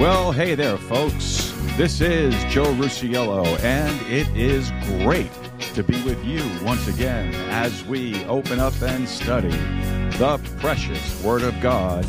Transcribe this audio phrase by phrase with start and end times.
[0.00, 1.52] Well, hey there, folks.
[1.76, 4.70] This is Joe Rusiello, and it is
[5.02, 5.30] great
[5.74, 9.50] to be with you once again as we open up and study
[10.16, 12.06] the precious Word of God,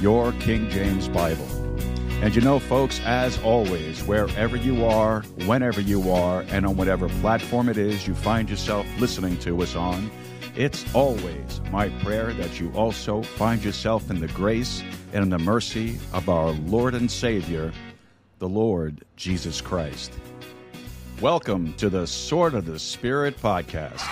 [0.00, 1.44] your King James Bible.
[2.22, 7.10] And you know, folks, as always, wherever you are, whenever you are, and on whatever
[7.20, 10.10] platform it is you find yourself listening to us on,
[10.56, 14.82] it's always my prayer that you also find yourself in the grace
[15.12, 17.72] and in the mercy of our Lord and Savior,
[18.38, 20.12] the Lord Jesus Christ.
[21.20, 24.06] Welcome to the Sword of the Spirit podcast.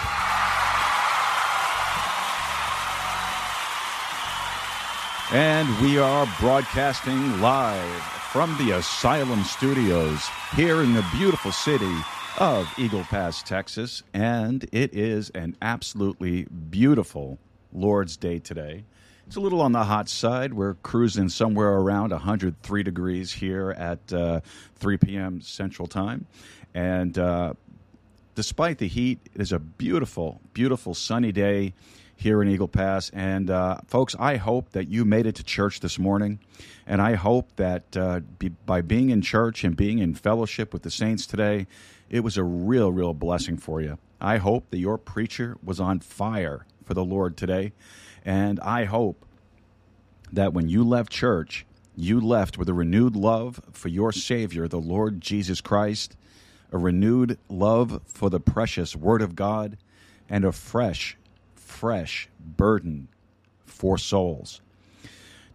[5.33, 11.95] And we are broadcasting live from the Asylum Studios here in the beautiful city
[12.39, 14.03] of Eagle Pass, Texas.
[14.13, 17.39] And it is an absolutely beautiful
[17.73, 18.85] Lord's Day today.
[19.27, 20.53] It's a little on the hot side.
[20.53, 24.41] We're cruising somewhere around 103 degrees here at uh,
[24.77, 25.41] 3 p.m.
[25.41, 26.27] Central Time.
[26.75, 27.55] And uh,
[28.35, 31.73] despite the heat, it is a beautiful, beautiful sunny day
[32.17, 33.11] here in Eagle Pass.
[33.11, 36.39] And uh, folks, I hope that you made it to church this morning.
[36.87, 40.83] And I hope that uh, be, by being in church and being in fellowship with
[40.83, 41.67] the saints today,
[42.09, 43.99] it was a real, real blessing for you.
[44.21, 47.73] I hope that your preacher was on fire for the Lord today.
[48.25, 49.25] And I hope
[50.33, 54.81] that when you left church, you left with a renewed love for your Savior, the
[54.81, 56.17] Lord Jesus Christ,
[56.73, 59.79] a renewed love for the precious Word of God,
[60.29, 61.17] and a fresh,
[61.55, 63.09] fresh burden
[63.65, 64.61] for souls.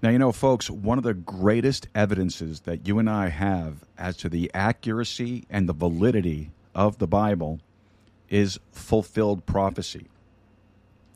[0.01, 4.17] Now, you know, folks, one of the greatest evidences that you and I have as
[4.17, 7.59] to the accuracy and the validity of the Bible
[8.27, 10.07] is fulfilled prophecy.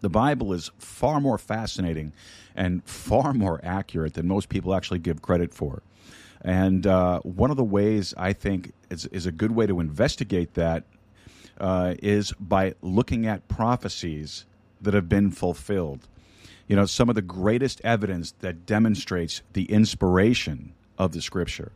[0.02, 2.14] The Bible is far more fascinating
[2.56, 5.82] and far more accurate than most people actually give credit for.
[6.42, 10.54] And uh, one of the ways I think is, is, a good way to investigate
[10.54, 10.84] that
[11.60, 14.46] uh, is by looking at prophecies
[14.80, 16.08] that have been fulfilled.
[16.68, 21.72] You know, some of the greatest evidence that demonstrates the inspiration of the scripture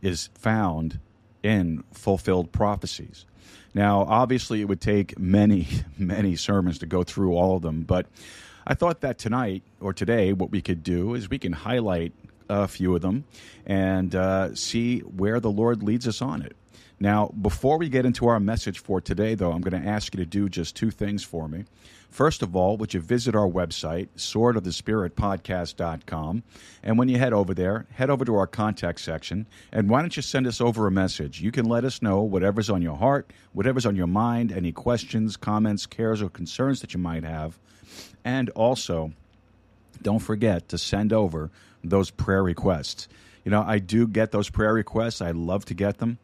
[0.00, 0.98] is found
[1.42, 3.26] in fulfilled prophecies.
[3.74, 5.66] Now, obviously, it would take many,
[5.98, 8.06] many sermons to go through all of them, but
[8.66, 12.12] I thought that tonight or today, what we could do is we can highlight
[12.48, 13.24] a few of them
[13.66, 16.56] and uh, see where the Lord leads us on it.
[17.00, 20.18] Now, before we get into our message for today, though, I'm going to ask you
[20.18, 21.64] to do just two things for me.
[22.14, 26.44] First of all, would you visit our website, swordofthespiritpodcast.com?
[26.84, 30.14] And when you head over there, head over to our contact section, and why don't
[30.14, 31.40] you send us over a message?
[31.40, 35.36] You can let us know whatever's on your heart, whatever's on your mind, any questions,
[35.36, 37.58] comments, cares, or concerns that you might have.
[38.24, 39.12] And also,
[40.00, 41.50] don't forget to send over
[41.82, 43.08] those prayer requests.
[43.44, 45.20] You know, I do get those prayer requests.
[45.20, 46.18] I love to get them.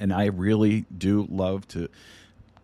[0.00, 1.90] And I really do love to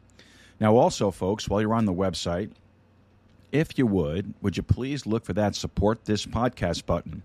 [0.60, 2.52] Now, also, folks, while you're on the website,
[3.52, 7.24] if you would, would you please look for that support this podcast button?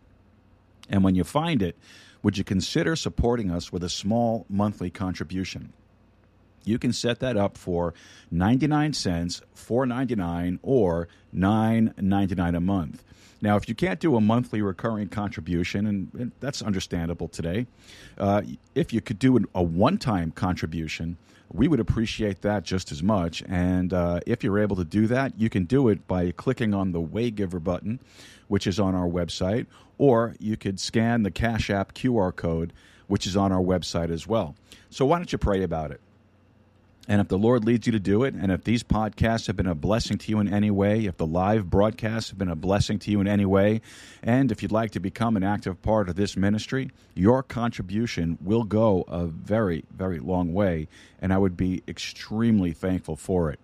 [0.88, 1.76] And when you find it,
[2.22, 5.72] would you consider supporting us with a small monthly contribution?
[6.64, 7.92] You can set that up for
[8.30, 13.04] 99 cents, 4.99 or 9.99 a month.
[13.42, 17.66] Now, if you can't do a monthly recurring contribution, and, and that's understandable today,
[18.16, 18.40] uh,
[18.74, 21.18] if you could do an, a one time contribution,
[21.52, 23.42] we would appreciate that just as much.
[23.48, 26.92] And uh, if you're able to do that, you can do it by clicking on
[26.92, 28.00] the Waygiver button,
[28.48, 29.66] which is on our website,
[29.98, 32.72] or you could scan the Cash App QR code,
[33.06, 34.56] which is on our website as well.
[34.90, 36.00] So why don't you pray about it?
[37.06, 39.66] And if the Lord leads you to do it, and if these podcasts have been
[39.66, 42.98] a blessing to you in any way, if the live broadcasts have been a blessing
[43.00, 43.82] to you in any way,
[44.22, 48.64] and if you'd like to become an active part of this ministry, your contribution will
[48.64, 50.88] go a very, very long way,
[51.20, 53.60] and I would be extremely thankful for it.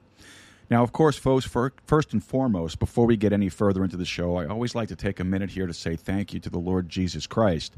[0.68, 4.36] Now, of course, folks, first and foremost, before we get any further into the show,
[4.36, 6.88] I always like to take a minute here to say thank you to the Lord
[6.90, 7.74] Jesus Christ.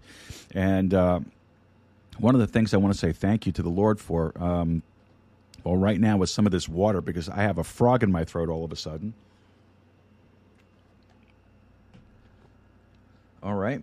[0.55, 1.21] And uh,
[2.19, 4.33] one of the things I want to say thank you to the Lord for.
[4.37, 4.83] Um,
[5.65, 8.25] well, right now with some of this water because I have a frog in my
[8.25, 9.15] throat all of a sudden.
[13.43, 13.83] All right.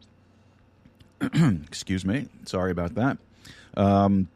[1.21, 2.27] Excuse me.
[2.45, 3.17] Sorry about that.
[3.75, 4.29] Um,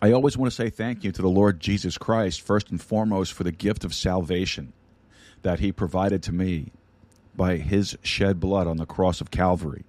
[0.00, 3.32] I always want to say thank you to the Lord Jesus Christ, first and foremost,
[3.32, 4.72] for the gift of salvation
[5.42, 6.70] that He provided to me
[7.36, 9.84] by His shed blood on the cross of Calvary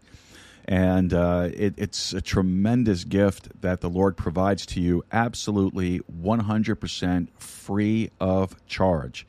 [0.69, 7.27] and uh, it, it's a tremendous gift that the Lord provides to you, absolutely 100%
[7.39, 9.25] free of charge.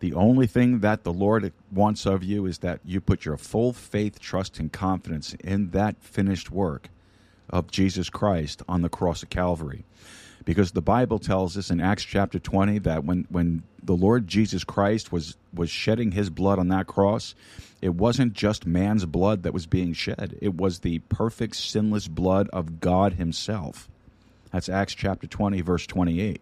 [0.00, 3.74] The only thing that the Lord wants of you is that you put your full
[3.74, 6.88] faith, trust, and confidence in that finished work
[7.50, 9.84] of Jesus Christ on the cross of Calvary.
[10.48, 14.64] Because the Bible tells us in Acts chapter 20 that when, when the Lord Jesus
[14.64, 17.34] Christ was, was shedding his blood on that cross,
[17.82, 22.48] it wasn't just man's blood that was being shed, it was the perfect, sinless blood
[22.50, 23.90] of God Himself.
[24.50, 26.40] That's Acts chapter 20, verse 28.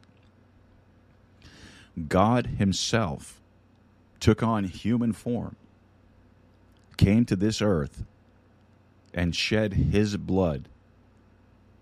[2.07, 3.41] God Himself
[4.21, 5.57] took on human form,
[6.97, 8.05] came to this earth,
[9.13, 10.69] and shed His blood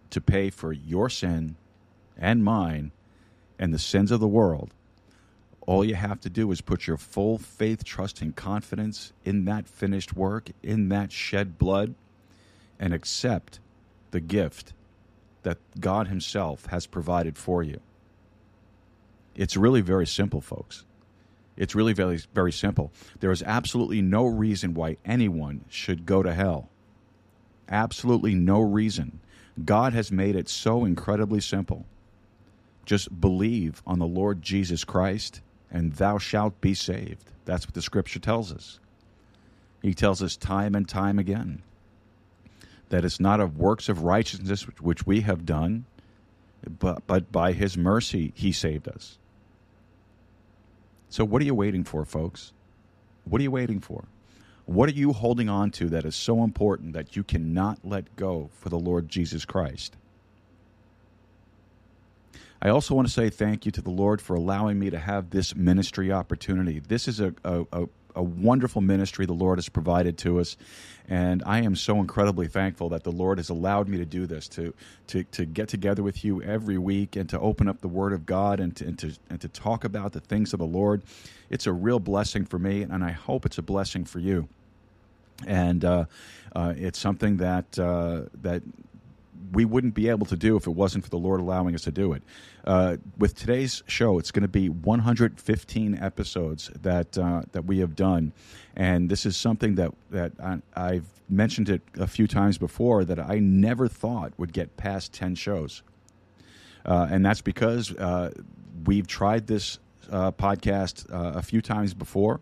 [0.08, 1.56] to pay for your sin
[2.18, 2.92] and mine
[3.58, 4.72] and the sins of the world
[5.66, 9.66] all you have to do is put your full faith, trust, and confidence in that
[9.66, 11.94] finished work, in that shed blood,
[12.78, 13.60] and accept
[14.10, 14.72] the gift
[15.42, 17.80] that God Himself has provided for you.
[19.34, 20.84] It's really very simple, folks.
[21.56, 22.92] It's really very, very simple.
[23.20, 26.68] There is absolutely no reason why anyone should go to hell.
[27.68, 29.20] Absolutely no reason.
[29.64, 31.86] God has made it so incredibly simple.
[32.84, 35.40] Just believe on the Lord Jesus Christ
[35.70, 37.24] and thou shalt be saved.
[37.44, 38.78] That's what the scripture tells us.
[39.82, 41.62] He tells us time and time again
[42.88, 45.84] that it's not of works of righteousness which we have done,
[46.78, 49.18] but, but by his mercy he saved us.
[51.10, 52.52] So, what are you waiting for, folks?
[53.24, 54.04] What are you waiting for?
[54.66, 58.48] What are you holding on to that is so important that you cannot let go
[58.58, 59.96] for the Lord Jesus Christ?
[62.64, 65.28] I also want to say thank you to the Lord for allowing me to have
[65.28, 66.80] this ministry opportunity.
[66.80, 70.56] This is a, a, a, a wonderful ministry the Lord has provided to us.
[71.06, 74.48] And I am so incredibly thankful that the Lord has allowed me to do this,
[74.48, 74.72] to,
[75.08, 78.24] to, to get together with you every week and to open up the Word of
[78.24, 81.02] God and to, and, to, and to talk about the things of the Lord.
[81.50, 84.48] It's a real blessing for me, and I hope it's a blessing for you.
[85.46, 86.06] And uh,
[86.56, 88.62] uh, it's something that, uh, that
[89.52, 91.90] we wouldn't be able to do if it wasn't for the Lord allowing us to
[91.90, 92.22] do it.
[92.64, 97.94] Uh, with today's show, it's going to be 115 episodes that uh, that we have
[97.94, 98.32] done,
[98.76, 100.32] and this is something that that
[100.74, 105.12] I, have mentioned it a few times before that I never thought would get past
[105.12, 105.82] 10 shows,
[106.84, 108.30] uh, and that's because uh,
[108.86, 109.78] we've tried this
[110.10, 112.40] uh, podcast uh, a few times before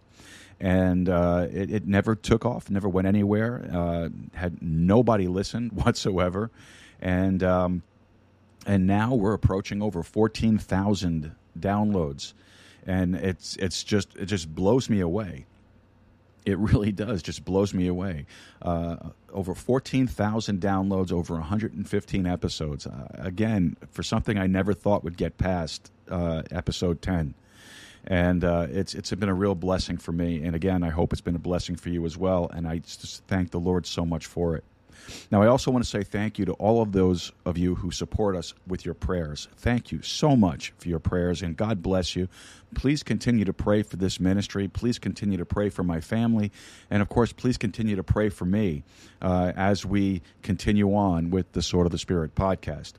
[0.62, 3.68] and uh, it, it, never took off, never went anywhere.
[3.72, 6.50] Uh, had nobody listen whatsoever,
[7.02, 7.82] and um,
[8.64, 12.32] and now we're approaching over fourteen thousand downloads,
[12.86, 15.44] and it's it's just it just blows me away.
[16.46, 18.26] It really does, just blows me away.
[18.60, 18.96] Uh,
[19.32, 22.84] over 14,000 downloads, over 115 episodes.
[22.84, 27.34] Uh, again, for something I never thought would get past uh, episode 10
[28.04, 30.42] and uh, it's it's been a real blessing for me.
[30.42, 32.50] And again, I hope it's been a blessing for you as well.
[32.52, 34.64] And I just thank the Lord so much for it.
[35.30, 37.90] Now, I also want to say thank you to all of those of you who
[37.90, 39.48] support us with your prayers.
[39.56, 42.28] Thank you so much for your prayers, and God bless you.
[42.74, 44.68] Please continue to pray for this ministry.
[44.68, 46.50] Please continue to pray for my family.
[46.90, 48.82] And of course, please continue to pray for me
[49.20, 52.94] uh, as we continue on with the Sword of the Spirit podcast.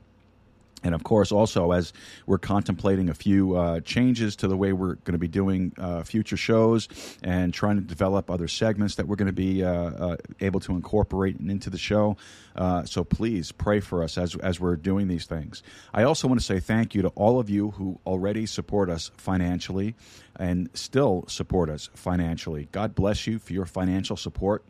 [0.84, 1.92] And of course, also as
[2.26, 6.02] we're contemplating a few uh, changes to the way we're going to be doing uh,
[6.04, 6.88] future shows
[7.22, 10.72] and trying to develop other segments that we're going to be uh, uh able to
[10.72, 12.16] incorporate into the show.
[12.54, 15.62] Uh, so please pray for us as, as we're doing these things.
[15.92, 19.10] I also want to say thank you to all of you who already support us
[19.16, 19.94] financially
[20.36, 22.68] and still support us financially.
[22.72, 24.64] God bless you for your financial support.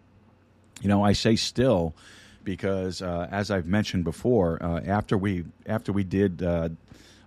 [0.80, 1.94] You know, I say still
[2.44, 6.68] because uh, as I've mentioned before, uh, after we after we did uh,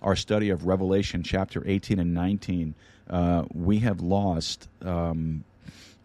[0.01, 2.75] our study of Revelation chapter 18 and 19,
[3.09, 5.43] uh, we have lost um,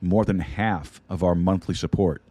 [0.01, 2.23] more than half of our monthly support.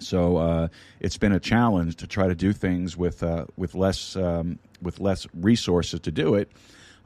[0.00, 0.68] So uh,
[1.00, 5.00] it's been a challenge to try to do things with uh, with less um, with
[5.00, 6.50] less resources to do it.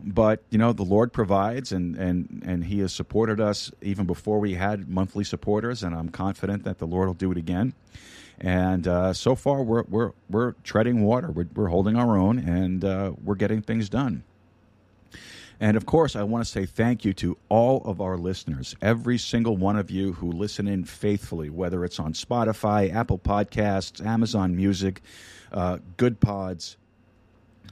[0.05, 4.39] But you know the Lord provides, and and and He has supported us even before
[4.39, 7.75] we had monthly supporters, and I'm confident that the Lord will do it again.
[8.39, 11.31] And uh, so far, we're we're we're treading water.
[11.31, 14.25] We're, we're holding our own, and uh, we're getting things done.
[15.61, 19.17] And of course, I want to say thank you to all of our listeners, every
[19.17, 24.57] single one of you who listen in faithfully, whether it's on Spotify, Apple Podcasts, Amazon
[24.57, 25.01] Music,
[25.53, 26.75] uh, Goodpods,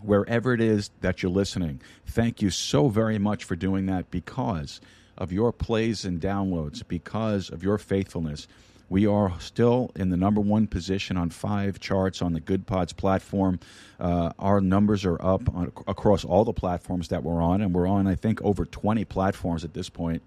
[0.02, 1.80] wherever it is that you're listening.
[2.06, 4.80] Thank you so very much for doing that because
[5.18, 8.48] of your plays and downloads, because of your faithfulness.
[8.88, 13.60] We are still in the number one position on five charts on the Goodpods platform.
[14.00, 17.86] Uh, our numbers are up on, across all the platforms that we're on, and we're
[17.86, 20.22] on, I think, over 20 platforms at this point.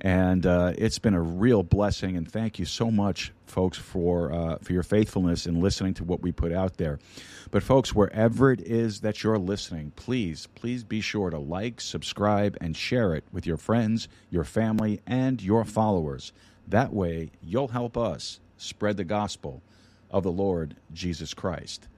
[0.00, 4.56] And uh, it's been a real blessing, and thank you so much, folks, for uh,
[4.62, 6.98] for your faithfulness in listening to what we put out there.
[7.50, 12.56] But folks, wherever it is that you're listening, please, please be sure to like, subscribe,
[12.62, 16.32] and share it with your friends, your family, and your followers.
[16.66, 19.60] That way, you'll help us spread the gospel
[20.10, 21.88] of the Lord Jesus Christ.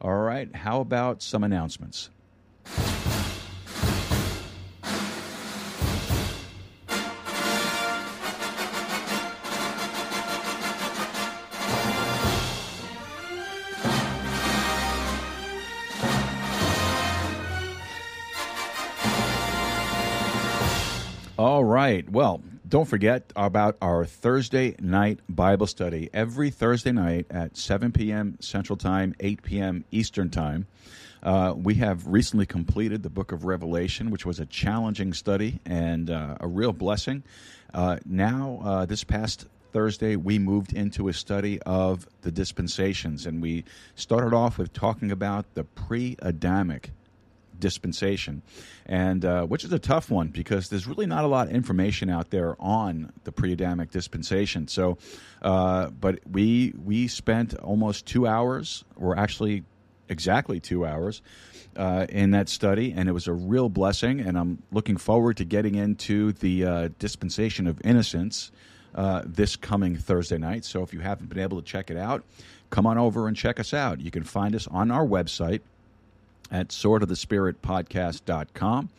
[0.00, 2.10] All right, how about some announcements?
[21.80, 22.10] Right.
[22.10, 28.36] Well, don't forget about our Thursday night Bible study every Thursday night at 7 p.m.
[28.40, 29.84] Central Time, 8 p.m.
[29.90, 30.66] Eastern Time.
[31.22, 36.10] Uh, we have recently completed the book of Revelation, which was a challenging study and
[36.10, 37.22] uh, a real blessing.
[37.72, 43.40] Uh, now, uh, this past Thursday, we moved into a study of the dispensations, and
[43.40, 46.90] we started off with talking about the pre Adamic
[47.60, 48.42] dispensation,
[48.86, 52.10] and uh, which is a tough one because there's really not a lot of information
[52.10, 54.66] out there on the pre-Adamic dispensation.
[54.68, 54.98] So,
[55.42, 59.64] uh, but we we spent almost two hours, or actually
[60.08, 61.22] exactly two hours.
[61.76, 64.18] Uh, in that study, and it was a real blessing.
[64.18, 68.50] And I'm looking forward to getting into the uh, dispensation of innocence
[68.94, 70.64] uh, this coming Thursday night.
[70.64, 72.24] So if you haven't been able to check it out,
[72.70, 74.00] come on over and check us out.
[74.00, 75.60] You can find us on our website,
[76.50, 78.90] at swordofthespiritpodcast.com.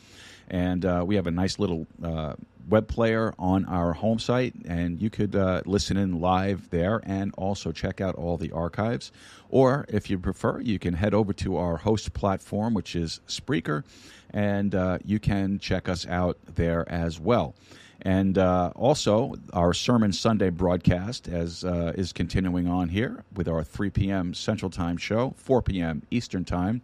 [0.49, 2.33] And uh, we have a nice little uh,
[2.69, 7.33] web player on our home site, and you could uh, listen in live there and
[7.37, 9.11] also check out all the archives.
[9.49, 13.83] Or if you prefer, you can head over to our host platform, which is Spreaker,
[14.31, 17.55] and uh, you can check us out there as well.
[18.03, 23.63] And uh, also, our Sermon Sunday broadcast as, uh, is continuing on here with our
[23.63, 24.33] 3 p.m.
[24.33, 26.01] Central Time show, 4 p.m.
[26.09, 26.81] Eastern Time.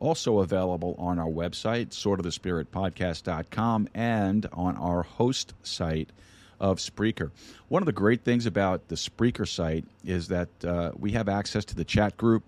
[0.00, 6.10] Also available on our website, swordofthespiritpodcast.com, and on our host site
[6.58, 7.30] of Spreaker.
[7.68, 11.64] One of the great things about the Spreaker site is that uh, we have access
[11.66, 12.42] to the chat group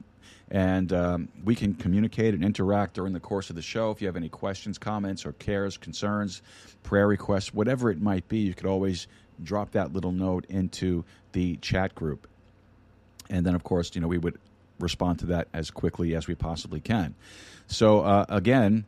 [0.50, 3.90] and um, we can communicate and interact during the course of the show.
[3.90, 6.42] If you have any questions, comments, or cares, concerns,
[6.82, 9.06] prayer requests, whatever it might be, you could always
[9.42, 12.28] drop that little note into the chat group.
[13.30, 14.38] And then, of course, you know, we would
[14.82, 17.14] respond to that as quickly as we possibly can.
[17.66, 18.84] So, uh, again,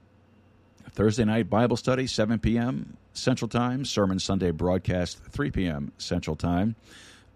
[0.91, 2.97] Thursday night Bible study, 7 p.m.
[3.13, 5.93] Central Time, Sermon Sunday broadcast, 3 p.m.
[5.99, 6.75] Central Time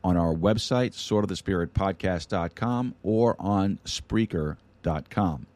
[0.04, 5.46] on our website, swordofthespiritpodcast.com, or on Spreaker.com.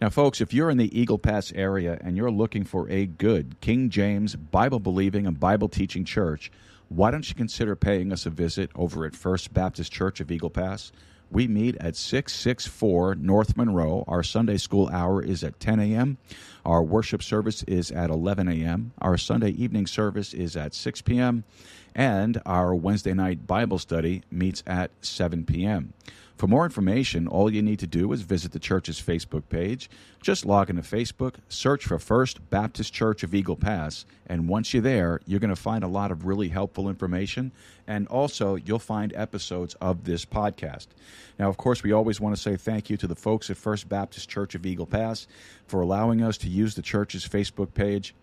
[0.00, 3.60] Now, folks, if you're in the Eagle Pass area and you're looking for a good
[3.60, 6.52] King James Bible believing and Bible teaching church,
[6.88, 10.50] why don't you consider paying us a visit over at First Baptist Church of Eagle
[10.50, 10.92] Pass?
[11.30, 14.04] We meet at 664 North Monroe.
[14.08, 16.16] Our Sunday school hour is at 10 a.m.
[16.64, 18.92] Our worship service is at 11 a.m.
[19.00, 21.44] Our Sunday evening service is at 6 p.m.
[21.94, 25.92] And our Wednesday night Bible study meets at 7 p.m.
[26.38, 29.90] For more information, all you need to do is visit the church's Facebook page.
[30.22, 34.80] Just log into Facebook, search for First Baptist Church of Eagle Pass, and once you're
[34.80, 37.50] there, you're going to find a lot of really helpful information.
[37.88, 40.86] And also, you'll find episodes of this podcast.
[41.40, 43.88] Now, of course, we always want to say thank you to the folks at First
[43.88, 45.26] Baptist Church of Eagle Pass
[45.66, 48.14] for allowing us to use the church's Facebook page.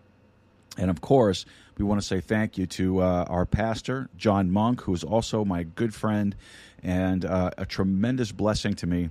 [0.76, 1.44] And of course,
[1.78, 5.44] we want to say thank you to uh, our pastor, John Monk, who is also
[5.44, 6.34] my good friend
[6.82, 9.10] and uh, a tremendous blessing to me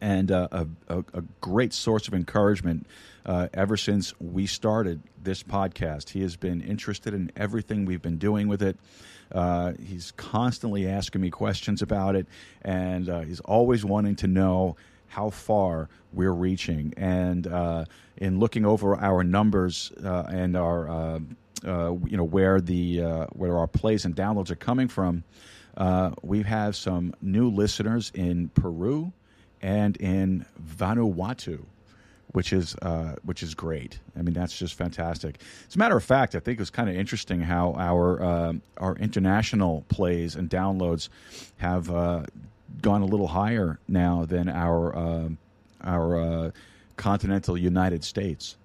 [0.00, 2.86] and uh, a, a, a, great source of encouragement
[3.26, 6.10] uh, ever since we started this podcast.
[6.10, 8.76] He has been interested in everything we've been doing with it.
[9.32, 12.26] Uh, he's constantly asking me questions about it,
[12.62, 14.76] and uh, he's always wanting to know
[15.08, 16.94] how far we're reaching.
[16.96, 17.84] And uh,
[18.16, 21.18] in looking over our numbers uh, and our, uh,
[21.66, 23.00] uh, you know, where the
[23.32, 25.24] where our plays and downloads are coming from,
[26.22, 29.12] we have some new listeners in Peru
[29.60, 31.64] and in Vanuatu
[32.32, 33.98] which is uh, which is great.
[34.16, 35.40] I mean, that's just fantastic.
[35.68, 38.52] As a matter of fact, I think it was kind of interesting how our uh,
[38.76, 41.08] our international plays and downloads
[41.58, 42.24] have uh,
[42.80, 45.28] gone a little higher now than our uh,
[45.82, 46.50] our uh,
[46.96, 48.56] continental United States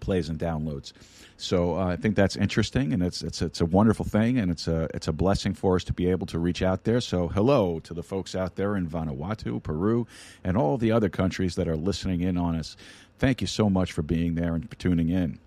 [0.00, 0.92] plays and downloads.
[1.36, 4.66] So uh, I think that's interesting, and it's it's it's a wonderful thing, and it's
[4.66, 7.00] a it's a blessing for us to be able to reach out there.
[7.00, 10.06] So hello to the folks out there in Vanuatu, Peru,
[10.42, 12.76] and all the other countries that are listening in on us.
[13.18, 15.38] Thank you so much for being there and for tuning in.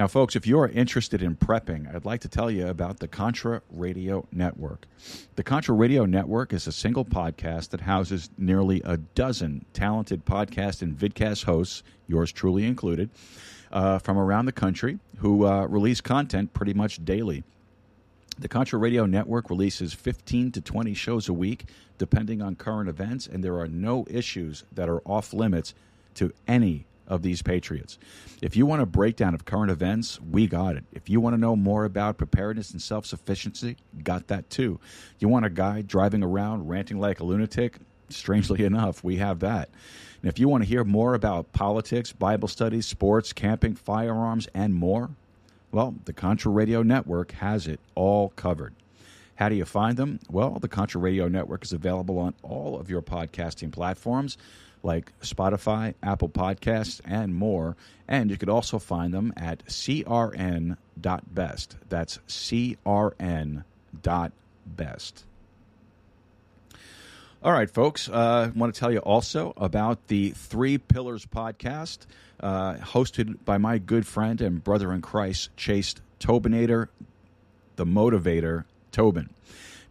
[0.00, 3.60] Now, folks, if you're interested in prepping, I'd like to tell you about the Contra
[3.70, 4.86] Radio Network.
[5.36, 10.80] The Contra Radio Network is a single podcast that houses nearly a dozen talented podcast
[10.80, 13.10] and vidcast hosts, yours truly included
[13.72, 17.44] uh, from around the country who uh, release content pretty much daily.
[18.38, 21.66] The Contra Radio Network releases 15 to 20 shows a week,
[21.98, 25.74] depending on current events, and there are no issues that are off limits
[26.14, 27.98] to any of these patriots.
[28.40, 30.84] If you want a breakdown of current events, we got it.
[30.92, 34.80] If you want to know more about preparedness and self sufficiency, got that too.
[35.18, 37.78] You want a guy driving around ranting like a lunatic?
[38.08, 39.68] Strangely enough, we have that.
[40.22, 44.72] And if you want to hear more about politics, Bible studies, sports, camping, firearms, and
[44.72, 45.10] more,
[45.72, 48.74] well, the Contra Radio Network has it all covered.
[49.36, 50.20] How do you find them?
[50.28, 54.36] Well, the Contra Radio Network is available on all of your podcasting platforms
[54.82, 57.76] like Spotify, Apple Podcasts, and more.
[58.08, 60.76] And you could also find them at crn.best.
[61.88, 63.64] That's crn.best.
[67.42, 68.06] All right, folks.
[68.08, 72.00] Uh, I want to tell you also about the Three Pillars podcast,
[72.40, 76.88] uh, hosted by my good friend and brother in Christ, Chase Tobinator,
[77.76, 79.30] the motivator, Tobin.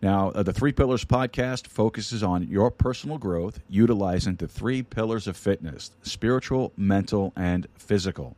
[0.02, 5.28] Now, uh, the Three Pillars podcast focuses on your personal growth utilizing the three pillars
[5.28, 8.38] of fitness spiritual, mental, and physical.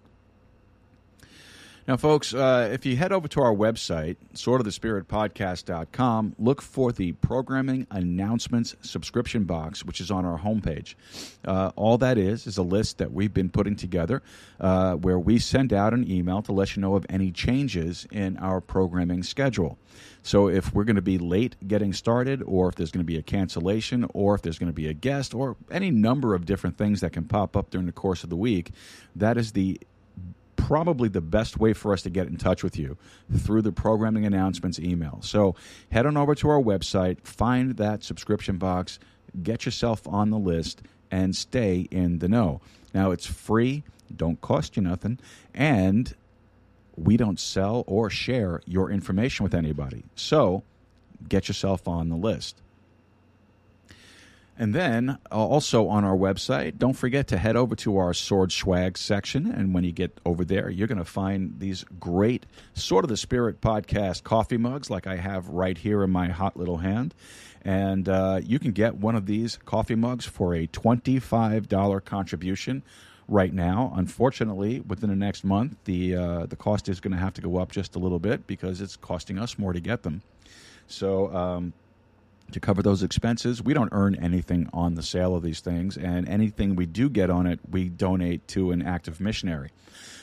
[1.89, 7.88] Now, folks, uh, if you head over to our website, swordofthespiritpodcast.com, look for the programming
[7.89, 10.93] announcements subscription box, which is on our homepage.
[11.43, 14.21] Uh, all that is is a list that we've been putting together
[14.60, 18.38] uh, where we send out an email to let you know of any changes in
[18.38, 19.80] our programming schedule.
[20.21, 23.17] So if we're going to be late getting started, or if there's going to be
[23.17, 26.78] a cancellation, or if there's going to be a guest, or any number of different
[26.78, 28.73] things that can pop up during the course of the week,
[29.15, 29.80] that is the
[30.69, 32.95] probably the best way for us to get in touch with you
[33.36, 35.17] through the programming announcements email.
[35.23, 35.55] So
[35.91, 38.99] head on over to our website, find that subscription box,
[39.41, 42.62] get yourself on the list, and stay in the know.
[42.93, 43.82] Now, it's free,
[44.15, 45.17] don't cost you nothing,
[45.55, 46.13] and
[46.95, 50.03] we don't sell or share your information with anybody.
[50.13, 50.62] So
[51.27, 52.62] get yourself on the list.
[54.60, 58.52] And then uh, also on our website, don't forget to head over to our sword
[58.52, 59.50] swag section.
[59.50, 63.15] And when you get over there, you're going to find these great Sword of the
[63.15, 67.15] Spirit podcast coffee mugs, like I have right here in my hot little hand.
[67.62, 72.84] And uh, you can get one of these coffee mugs for a $25 contribution
[73.30, 73.93] right now.
[73.95, 77.58] Unfortunately, within the next month, the uh, the cost is going to have to go
[77.58, 80.22] up just a little bit because it's costing us more to get them.
[80.88, 81.74] So um,
[82.52, 83.62] to cover those expenses.
[83.62, 87.30] We don't earn anything on the sale of these things, and anything we do get
[87.30, 89.72] on it, we donate to an active missionary.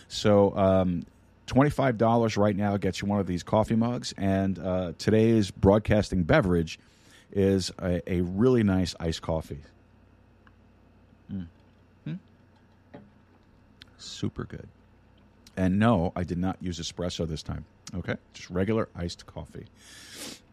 [0.09, 1.05] So, um,
[1.47, 6.79] $25 right now gets you one of these coffee mugs, and uh, today's broadcasting beverage
[7.33, 9.61] is a, a really nice iced coffee.
[13.99, 14.69] Super good.
[15.57, 17.65] And no, I did not use espresso this time.
[17.95, 19.67] Okay, just regular iced coffee.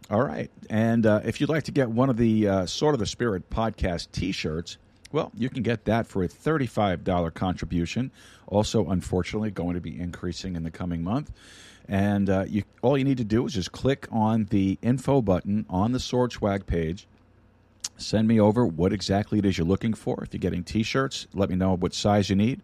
[0.10, 0.52] All right.
[0.70, 3.50] And uh, if you'd like to get one of the uh, Sword of the Spirit
[3.50, 4.78] podcast t shirts,
[5.12, 8.12] well, you can get that for a $35 contribution.
[8.48, 11.32] Also, unfortunately, going to be increasing in the coming month.
[11.88, 15.66] And uh, you, all you need to do is just click on the info button
[15.70, 17.08] on the Sword Swag page.
[17.98, 20.24] Send me over what exactly it is you're looking for.
[20.24, 22.62] If you're getting t shirts, let me know what size you need.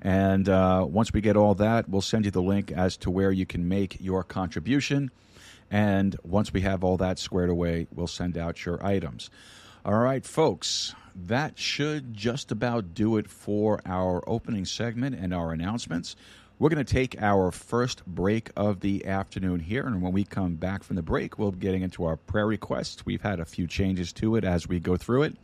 [0.00, 3.30] And uh, once we get all that, we'll send you the link as to where
[3.30, 5.12] you can make your contribution.
[5.72, 9.30] And once we have all that squared away, we'll send out your items.
[9.86, 10.94] All right, folks,
[11.26, 16.14] that should just about do it for our opening segment and our announcements.
[16.58, 20.56] We're going to take our first break of the afternoon here, and when we come
[20.56, 23.04] back from the break, we'll be getting into our prayer requests.
[23.06, 25.36] We've had a few changes to it as we go through it.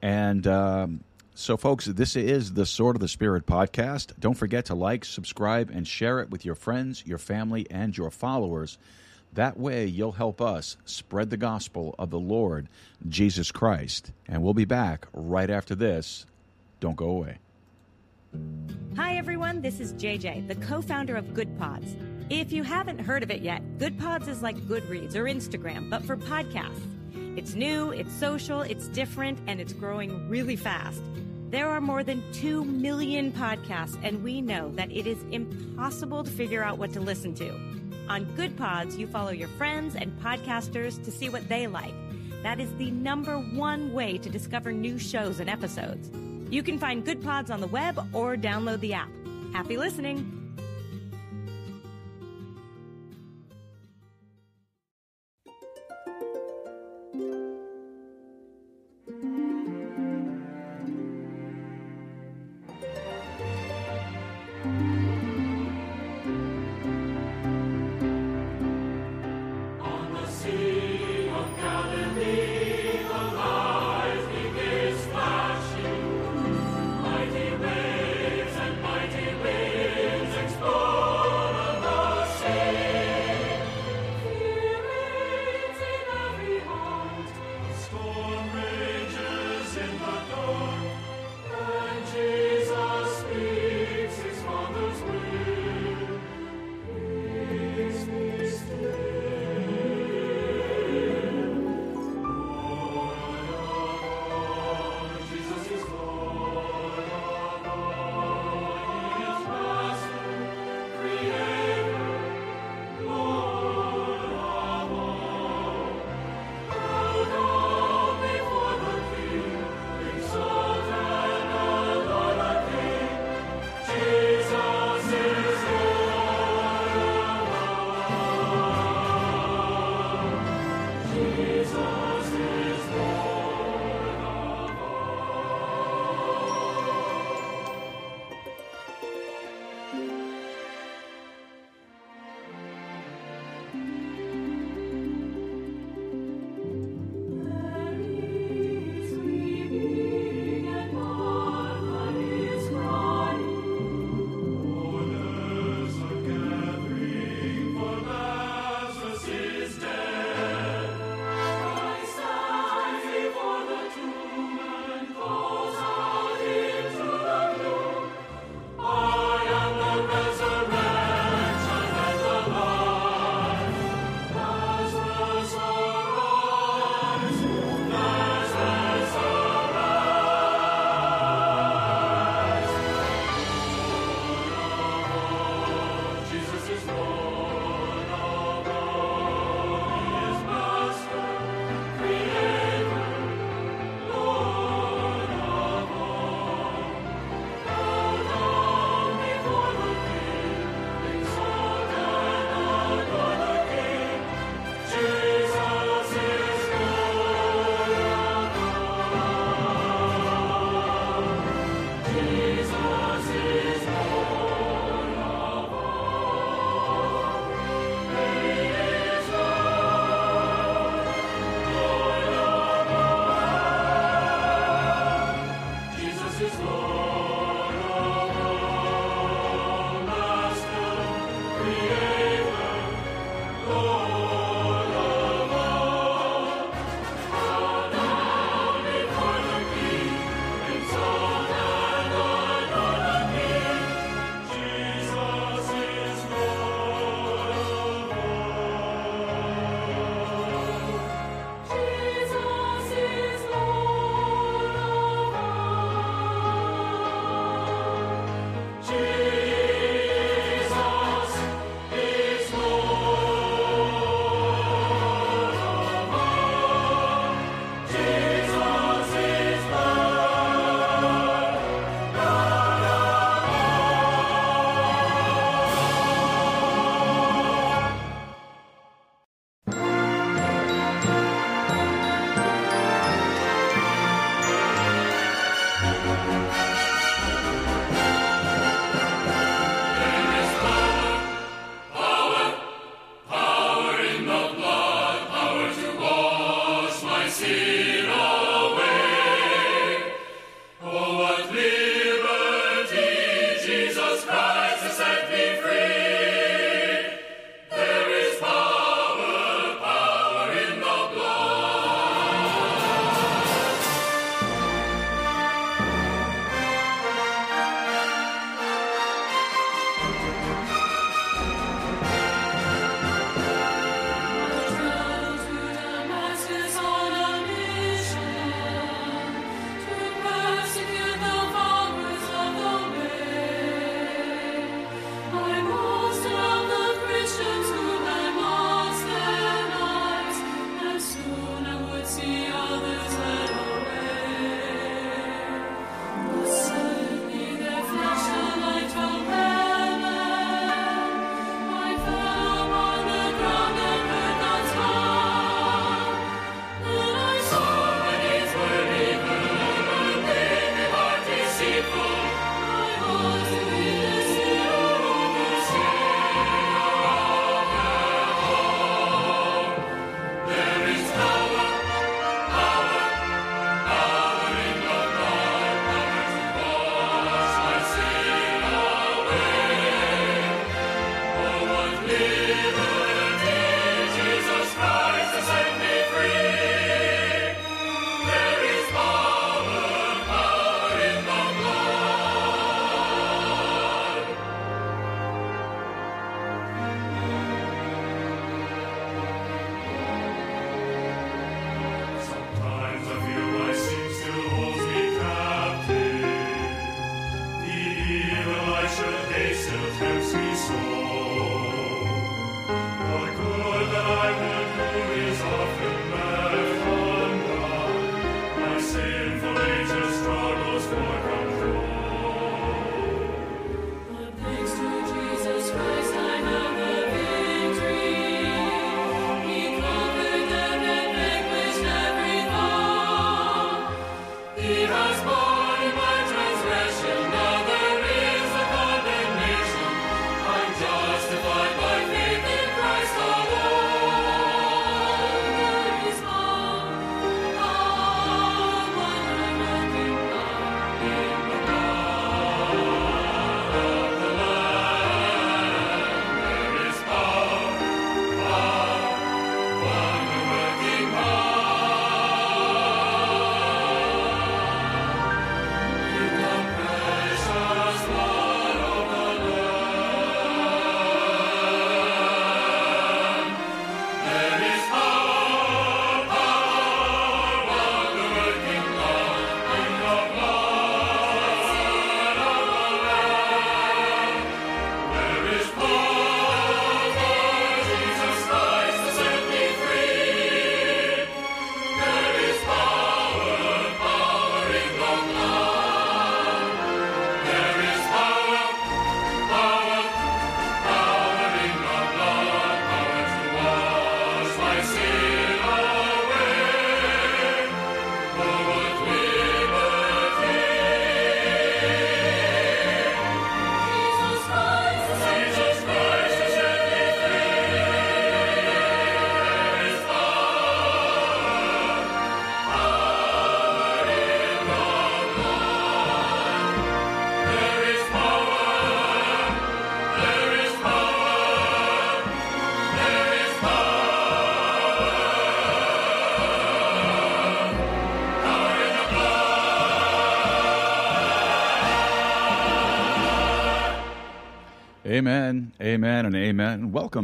[0.00, 4.12] And um, so, folks, this is the Sword of the Spirit podcast.
[4.20, 8.12] Don't forget to like, subscribe, and share it with your friends, your family, and your
[8.12, 8.78] followers.
[9.34, 12.68] That way, you'll help us spread the gospel of the Lord
[13.08, 14.12] Jesus Christ.
[14.28, 16.24] And we'll be back right after this.
[16.78, 17.38] Don't go away.
[18.96, 19.60] Hi, everyone.
[19.60, 21.96] This is JJ, the co founder of Goodpods.
[22.30, 26.16] If you haven't heard of it yet, Goodpods is like Goodreads or Instagram, but for
[26.16, 26.80] podcasts.
[27.36, 31.02] It's new, it's social, it's different, and it's growing really fast.
[31.50, 36.30] There are more than 2 million podcasts, and we know that it is impossible to
[36.30, 37.52] figure out what to listen to.
[38.08, 41.94] On Goodpods, you follow your friends and podcasters to see what they like.
[42.42, 46.10] That is the number one way to discover new shows and episodes.
[46.50, 49.08] You can find Goodpods on the web or download the app.
[49.54, 50.33] Happy listening!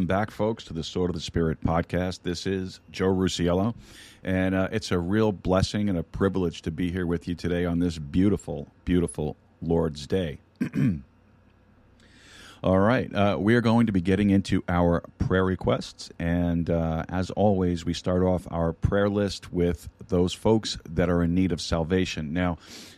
[0.00, 2.22] Welcome back, folks, to the Sword of the Spirit podcast.
[2.22, 3.74] This is Joe Rusiello,
[4.24, 7.66] and uh, it's a real blessing and a privilege to be here with you today
[7.66, 10.38] on this beautiful, beautiful Lord's Day.
[12.64, 17.04] All right, uh, we are going to be getting into our prayer requests, and uh,
[17.10, 21.52] as always, we start off our prayer list with those folks that are in need
[21.52, 22.32] of salvation.
[22.32, 22.56] Now,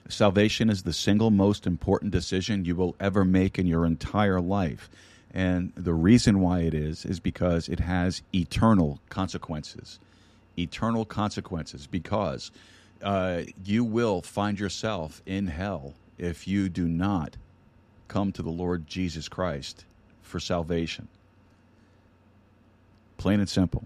[0.09, 4.89] salvation is the single most important decision you will ever make in your entire life,
[5.35, 9.99] and the reason why it is is because it has eternal consequences.
[10.59, 12.51] Eternal consequences, because
[13.03, 17.37] uh, you will find yourself in hell if you do not
[18.09, 19.87] come to the Lord Jesus Christ
[20.21, 21.09] for salvation.
[23.17, 23.85] Plain and simple.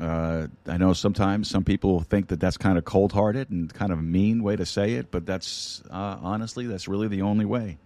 [0.00, 3.92] Uh, I know sometimes some people think that that's kind of cold hearted and kind
[3.92, 7.44] of a mean way to say it, but that's uh, honestly, that's really the only
[7.44, 7.76] way.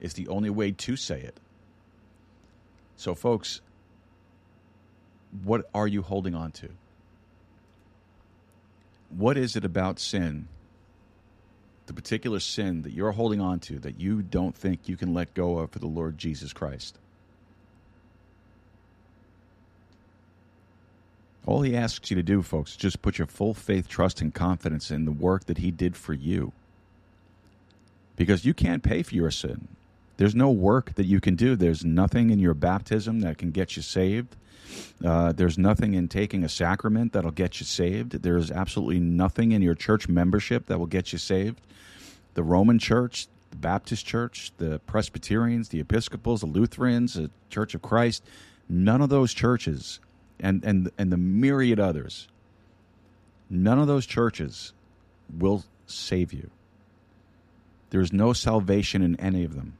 [0.00, 1.40] It's the only way to say it.
[3.02, 3.60] So, folks,
[5.42, 6.68] what are you holding on to?
[9.10, 10.46] What is it about sin
[11.86, 15.34] the particular sin that you're holding on to that you don't think you can let
[15.34, 16.96] go of for the Lord Jesus Christ.
[21.44, 24.32] All he asks you to do, folks, is just put your full faith, trust, and
[24.32, 26.52] confidence in the work that he did for you.
[28.14, 29.66] Because you can't pay for your sin.
[30.16, 31.56] There's no work that you can do.
[31.56, 34.36] There's nothing in your baptism that can get you saved.
[35.04, 38.22] Uh, there's nothing in taking a sacrament that'll get you saved.
[38.22, 41.60] There's absolutely nothing in your church membership that will get you saved.
[42.34, 47.82] The Roman Church, the Baptist Church, the Presbyterians, the Episcopals, the Lutherans, the Church of
[47.82, 48.24] Christ,
[48.68, 50.00] none of those churches,
[50.40, 52.28] and and and the myriad others,
[53.50, 54.72] none of those churches
[55.38, 56.50] will save you.
[57.90, 59.74] There is no salvation in any of them.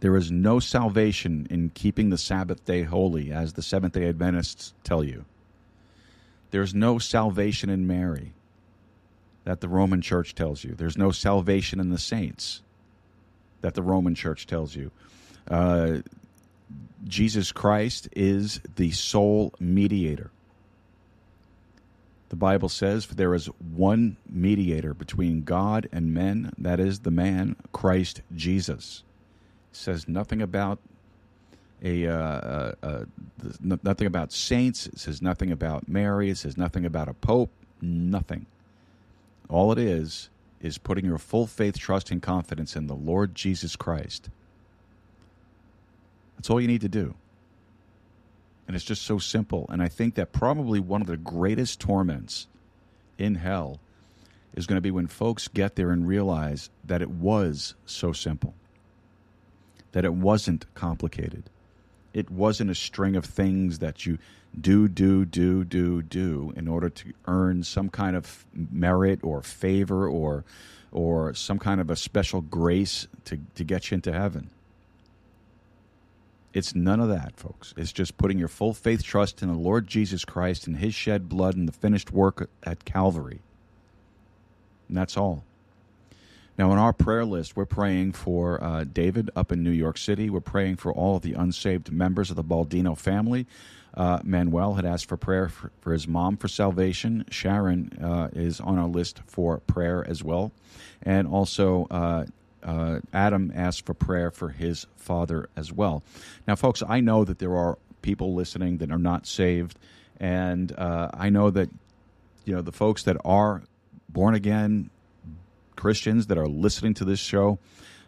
[0.00, 4.74] There is no salvation in keeping the Sabbath day holy, as the Seventh day Adventists
[4.84, 5.24] tell you.
[6.50, 8.32] There's no salvation in Mary
[9.44, 10.74] that the Roman Church tells you.
[10.74, 12.62] There's no salvation in the saints
[13.60, 14.90] that the Roman Church tells you.
[15.50, 15.98] Uh,
[17.04, 20.30] Jesus Christ is the sole mediator.
[22.28, 27.10] The Bible says, For there is one mediator between God and men, that is the
[27.10, 29.02] man Christ Jesus
[29.72, 30.78] says nothing about
[31.82, 33.04] a uh, uh, uh,
[33.60, 34.86] nothing about saints.
[34.86, 36.30] It says nothing about Mary.
[36.30, 37.50] It says nothing about a pope.
[37.80, 38.46] Nothing.
[39.48, 43.76] All it is is putting your full faith, trust, and confidence in the Lord Jesus
[43.76, 44.28] Christ.
[46.36, 47.14] That's all you need to do.
[48.66, 49.66] And it's just so simple.
[49.70, 52.48] And I think that probably one of the greatest torments
[53.16, 53.80] in hell
[54.54, 58.54] is going to be when folks get there and realize that it was so simple
[59.92, 61.44] that it wasn't complicated.
[62.14, 64.18] It wasn't a string of things that you
[64.58, 70.08] do, do, do, do, do in order to earn some kind of merit or favor
[70.08, 70.44] or
[70.90, 74.48] or some kind of a special grace to, to get you into heaven.
[76.54, 77.74] It's none of that, folks.
[77.76, 81.28] It's just putting your full faith trust in the Lord Jesus Christ and his shed
[81.28, 83.40] blood and the finished work at Calvary.
[84.88, 85.44] And that's all.
[86.58, 90.28] Now, on our prayer list, we're praying for uh, David up in New York City.
[90.28, 93.46] We're praying for all of the unsaved members of the Baldino family.
[93.94, 97.24] Uh, Manuel had asked for prayer for, for, his mom for salvation.
[97.30, 100.50] Sharon uh, is on our list for prayer as well.
[101.02, 102.26] And also, uh,
[102.64, 106.02] uh, Adam asked for prayer for his father as well.
[106.48, 109.78] Now, folks, I know that there are people listening that are not saved.
[110.18, 111.70] And uh, I know that,
[112.44, 113.62] you know, the folks that are
[114.08, 114.90] born again,
[115.78, 117.58] Christians that are listening to this show,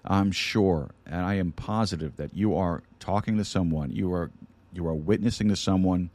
[0.04, 4.30] I'm sure and I am positive that you are talking to someone, you are
[4.72, 6.10] you are witnessing to someone,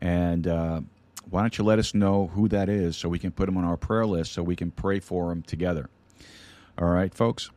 [0.00, 0.80] and uh,
[1.28, 3.64] why don't you let us know who that is so we can put them on
[3.64, 5.88] our prayer list so we can pray for them together.
[6.78, 7.50] All right, folks.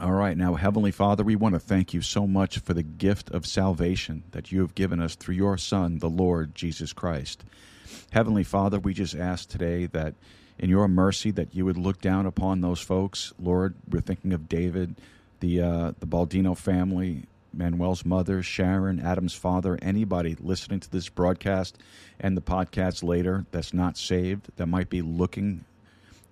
[0.00, 3.30] All right, now, Heavenly Father, we want to thank you so much for the gift
[3.30, 7.44] of salvation that you have given us through your Son, the Lord Jesus Christ.
[8.10, 10.14] Heavenly Father, we just ask today that
[10.62, 13.32] in your mercy that you would look down upon those folks.
[13.38, 14.94] Lord, we're thinking of David,
[15.40, 21.76] the uh, the Baldino family, Manuel's mother, Sharon, Adam's father, anybody listening to this broadcast
[22.20, 25.64] and the podcast later that's not saved, that might be looking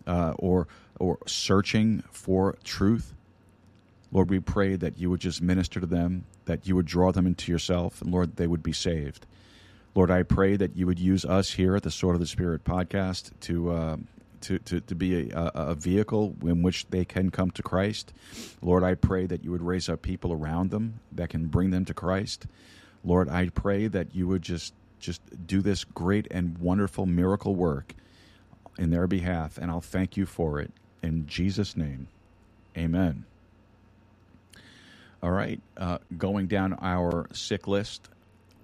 [0.07, 0.69] uh, or
[1.01, 3.13] or searching for truth.
[4.13, 7.27] Lord, we pray that you would just minister to them, that you would draw them
[7.27, 9.27] into yourself, and Lord, they would be saved.
[9.95, 12.63] Lord, I pray that you would use us here at the Sword of the Spirit
[12.63, 13.97] podcast to uh,
[14.43, 18.13] to, to, to be a, a vehicle in which they can come to Christ.
[18.63, 21.85] Lord, I pray that you would raise up people around them that can bring them
[21.87, 22.47] to Christ.
[23.05, 27.95] Lord, I pray that you would just just do this great and wonderful miracle work
[28.79, 30.71] in their behalf, and I'll thank you for it.
[31.03, 32.09] In Jesus' name,
[32.77, 33.25] amen.
[35.23, 38.09] All right, uh, going down our sick list,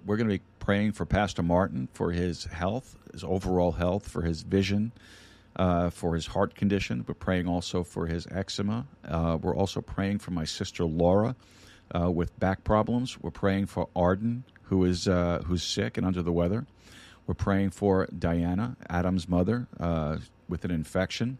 [0.05, 4.21] we're going to be praying for Pastor Martin for his health, his overall health, for
[4.21, 4.91] his vision,
[5.57, 7.03] uh, for his heart condition.
[7.07, 8.85] We're praying also for his eczema.
[9.07, 11.35] Uh, we're also praying for my sister Laura
[11.95, 13.19] uh, with back problems.
[13.19, 16.67] We're praying for Arden, who is uh, who's sick and under the weather.
[17.25, 21.39] We're praying for Diana, Adam's mother, uh, with an infection.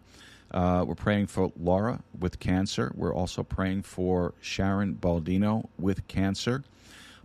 [0.51, 2.91] We're praying for Laura with cancer.
[2.95, 6.63] We're also praying for Sharon Baldino with cancer,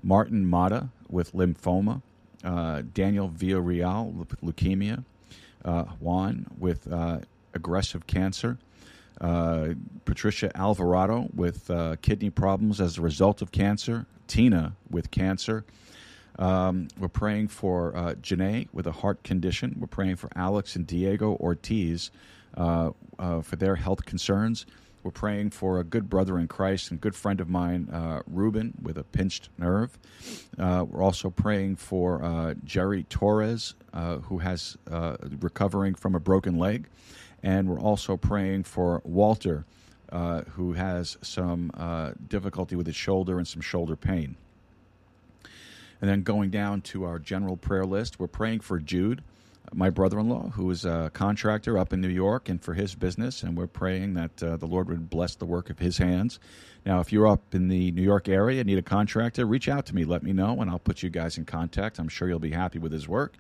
[0.03, 2.03] Martin Mata with lymphoma,
[2.43, 5.05] Daniel Villarreal with leukemia,
[6.01, 7.19] Juan with uh,
[7.55, 8.59] aggressive cancer,
[9.21, 9.69] uh,
[10.05, 15.65] Patricia Alvarado with uh, kidney problems as a result of cancer, Tina with cancer.
[16.39, 19.77] Um, we're praying for uh, Janae with a heart condition.
[19.79, 22.11] We're praying for Alex and Diego Ortiz
[22.57, 24.67] uh, uh, for their health concerns.
[25.03, 28.75] We're praying for a good brother in Christ and good friend of mine, uh, Ruben,
[28.81, 29.99] with a pinched nerve.
[30.57, 36.21] Uh, we're also praying for uh, Jerry Torres, uh, who has uh, recovering from a
[36.21, 36.87] broken leg,
[37.43, 39.65] and we're also praying for Walter,
[40.13, 41.73] uh, who has some
[42.29, 44.37] difficulty with his shoulder and some shoulder pain.
[46.01, 49.23] And then going down to our general prayer list, we're praying for Jude,
[49.73, 52.95] my brother in law, who is a contractor up in New York, and for his
[52.95, 53.43] business.
[53.43, 56.39] And we're praying that uh, the Lord would bless the work of his hands.
[56.85, 59.87] Now, if you're up in the New York area and need a contractor, reach out
[59.87, 60.05] to me.
[60.05, 61.99] Let me know, and I'll put you guys in contact.
[61.99, 63.37] I'm sure you'll be happy with his work.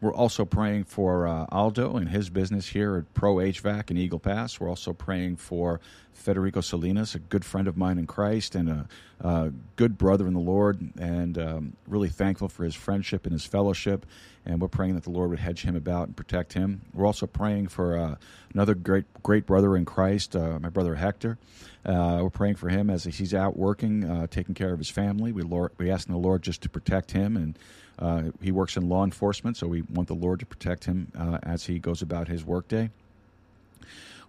[0.00, 4.18] We're also praying for uh, Aldo and his business here at Pro HVAC in Eagle
[4.18, 4.60] Pass.
[4.60, 5.80] We're also praying for
[6.14, 8.88] Federico Salinas, a good friend of mine in Christ and a,
[9.20, 13.44] a good brother in the Lord, and um, really thankful for his friendship and his
[13.44, 14.06] fellowship.
[14.46, 16.82] And we're praying that the Lord would hedge him about and protect him.
[16.92, 18.14] We're also praying for uh,
[18.52, 21.38] another great great brother in Christ, uh, my brother Hector.
[21.84, 25.32] Uh, we're praying for him as he's out working, uh, taking care of his family.
[25.32, 27.58] We Lord, we asking the Lord just to protect him and
[27.98, 31.38] uh, he works in law enforcement, so we want the Lord to protect him uh,
[31.42, 32.90] as he goes about his workday.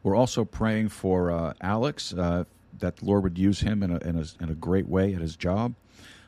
[0.03, 2.43] We're also praying for uh, Alex uh,
[2.79, 5.21] that the Lord would use him in a, in, a, in a great way at
[5.21, 5.73] his job.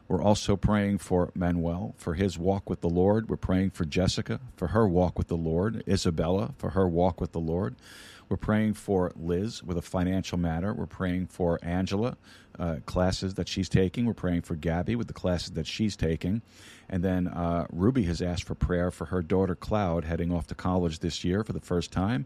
[0.08, 3.30] We're also praying for Manuel for his walk with the Lord.
[3.30, 7.34] We're praying for Jessica for her walk with the Lord, Isabella for her walk with
[7.34, 7.76] the Lord.
[8.30, 10.74] We're praying for Liz with a financial matter.
[10.74, 12.18] We're praying for Angela,
[12.60, 14.06] uh, classes that she's taking.
[14.06, 16.42] We're praying for Gabby with the classes that she's taking.
[16.90, 20.56] And then uh, Ruby has asked for prayer for her daughter Cloud heading off to
[20.56, 22.26] college this year for the first time.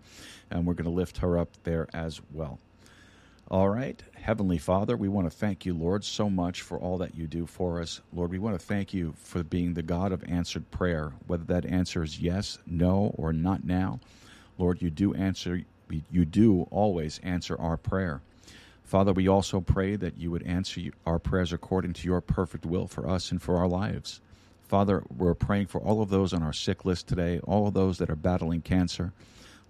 [0.50, 2.60] And we're going to lift her up there as well.
[3.52, 4.02] All right.
[4.14, 7.46] Heavenly Father, we want to thank you, Lord, so much for all that you do
[7.46, 8.00] for us.
[8.14, 11.66] Lord, we want to thank you for being the God of answered prayer, whether that
[11.66, 14.00] answer is yes, no, or not now.
[14.58, 15.64] Lord, you do answer,
[16.12, 18.22] you do always answer our prayer.
[18.84, 22.88] Father, we also pray that you would answer our prayers according to your perfect will
[22.88, 24.20] for us and for our lives.
[24.68, 28.00] Father, we're praying for all of those on our sick list today, all of those
[28.00, 29.14] that are battling cancer,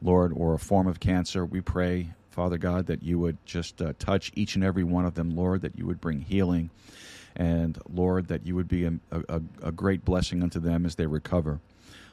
[0.02, 1.46] Lord, or a form of cancer.
[1.46, 5.14] We pray, Father God, that you would just uh, touch each and every one of
[5.14, 6.72] them, Lord, that you would bring healing,
[7.36, 11.06] and Lord, that you would be a, a, a great blessing unto them as they
[11.06, 11.60] recover.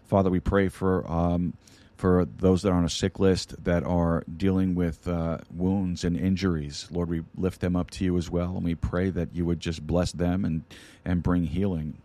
[0.07, 1.11] Father, we pray for.
[1.11, 1.55] Um,
[1.99, 6.17] for those that are on a sick list that are dealing with uh, wounds and
[6.17, 6.87] injuries.
[6.93, 9.59] Lord, we lift them up to you as well, and we pray that you would
[9.59, 10.63] just bless them and,
[11.05, 11.99] and bring healing.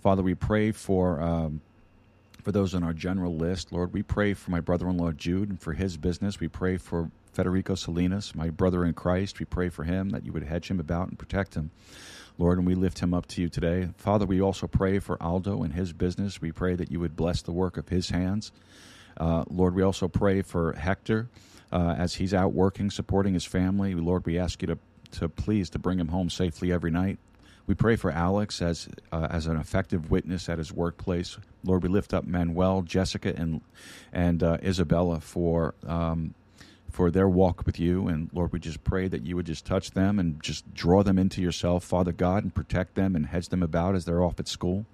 [0.00, 1.60] Father, we pray for um,
[2.42, 3.70] for those on our general list.
[3.70, 6.40] Lord, we pray for my brother-in-law Jude and for his business.
[6.40, 9.38] We pray for Federico Salinas, my brother in Christ.
[9.38, 11.70] We pray for him that you would hedge him about and protect him.
[12.38, 13.90] Lord, and we lift him up to you today.
[13.98, 16.40] Father, we also pray for Aldo and his business.
[16.40, 18.52] We pray that you would bless the work of his hands.
[19.16, 21.28] Uh, Lord, we also pray for Hector
[21.70, 23.94] uh, as he's out working, supporting his family.
[23.94, 24.78] Lord, we ask you to,
[25.12, 27.18] to please to bring him home safely every night.
[27.66, 31.38] We pray for Alex as uh, as an effective witness at his workplace.
[31.64, 33.60] Lord, we lift up Manuel, Jessica, and
[34.12, 36.34] and uh, Isabella for um,
[36.90, 38.08] for their walk with you.
[38.08, 41.18] And Lord, we just pray that you would just touch them and just draw them
[41.18, 44.48] into yourself, Father God, and protect them and hedge them about as they're off at
[44.48, 44.84] school.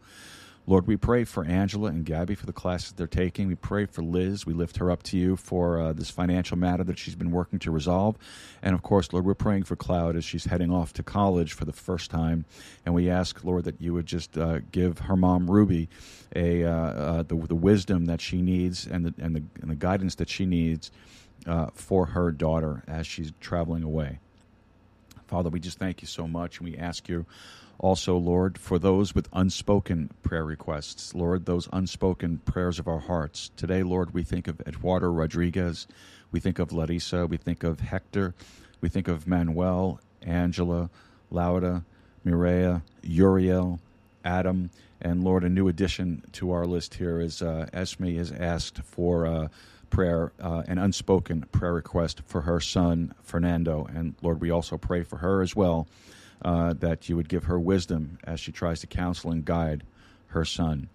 [0.69, 3.49] Lord, we pray for Angela and Gabby for the classes they're taking.
[3.49, 4.45] We pray for Liz.
[4.45, 7.59] We lift her up to you for uh, this financial matter that she's been working
[7.61, 8.19] to resolve.
[8.61, 11.65] And of course, Lord, we're praying for Cloud as she's heading off to college for
[11.65, 12.45] the first time.
[12.85, 15.89] And we ask, Lord, that you would just uh, give her mom, Ruby,
[16.37, 19.75] a, uh, uh, the, the wisdom that she needs and the, and the, and the
[19.75, 20.91] guidance that she needs
[21.47, 24.19] uh, for her daughter as she's traveling away.
[25.29, 27.25] Father, we just thank you so much, and we ask you
[27.79, 33.53] also, Lord, for those with unspoken prayer requests, Lord, those unspoken prayers of our hearts.
[33.57, 35.87] Today, Lord, we think of Eduardo Rodriguez,
[36.33, 38.35] we think of Larissa, we think of Hector,
[38.81, 40.91] we think of Manuel, Angela,
[41.31, 41.85] Lauda,
[42.27, 43.81] Mireya, Uriel,
[44.25, 44.71] Adam,
[45.01, 49.25] and Lord, a new addition to our list here is uh, Esme has asked for
[49.25, 49.49] uh,
[49.91, 53.87] prayer, uh, an unspoken prayer request for her son, Fernando.
[53.95, 55.87] And Lord, we also pray for her as well
[56.43, 59.83] uh, that you would give her wisdom as she tries to counsel and guide
[60.29, 60.89] her son.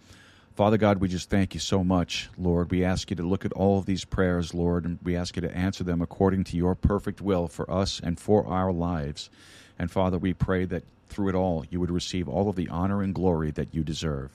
[0.56, 2.70] Father God, we just thank you so much, Lord.
[2.70, 5.42] We ask you to look at all of these prayers, Lord, and we ask you
[5.42, 9.32] to answer them according to your perfect will for us and for our lives.
[9.80, 13.02] And Father, we pray that through it all you would receive all of the honor
[13.02, 14.30] and glory that you deserve.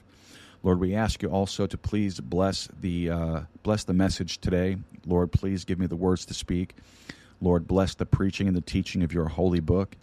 [0.64, 4.76] Lord, we ask you also to please bless the uh, bless the message today.
[5.06, 6.74] Lord, please give me the words to speak.
[7.40, 9.96] Lord, bless the preaching and the teaching of your holy book.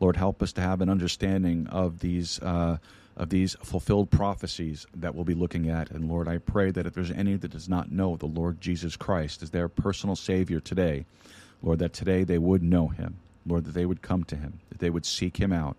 [0.00, 2.78] Lord, help us to have an understanding of these uh,
[3.16, 5.90] of these fulfilled prophecies that we'll be looking at.
[5.90, 8.96] And Lord, I pray that if there's any that does not know the Lord Jesus
[8.96, 11.04] Christ as their personal Savior today,
[11.62, 13.16] Lord, that today they would know Him.
[13.46, 15.76] Lord, that they would come to Him, that they would seek Him out.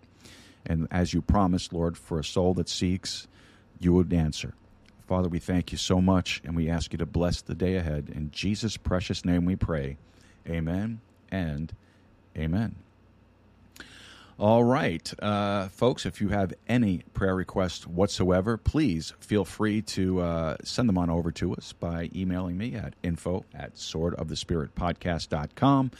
[0.64, 3.26] And as you promised, Lord, for a soul that seeks,
[3.80, 4.54] you would answer.
[5.08, 8.10] Father, we thank you so much, and we ask you to bless the day ahead.
[8.14, 9.96] In Jesus' precious name we pray.
[10.48, 11.00] Amen
[11.30, 11.72] and
[12.36, 12.81] amen.
[14.42, 20.20] All right, uh, folks, if you have any prayer requests whatsoever, please feel free to
[20.20, 25.92] uh, send them on over to us by emailing me at info at swordofthespiritpodcast.com.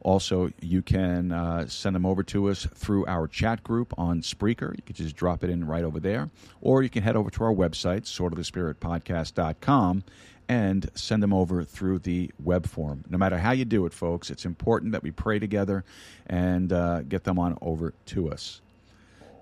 [0.00, 4.76] Also, you can uh, send them over to us through our chat group on Spreaker.
[4.76, 6.30] You can just drop it in right over there.
[6.60, 10.04] Or you can head over to our website, swordofthespiritpodcast.com,
[10.48, 13.04] and send them over through the web form.
[13.08, 15.84] No matter how you do it, folks, it's important that we pray together
[16.26, 18.60] and uh, get them on over to us.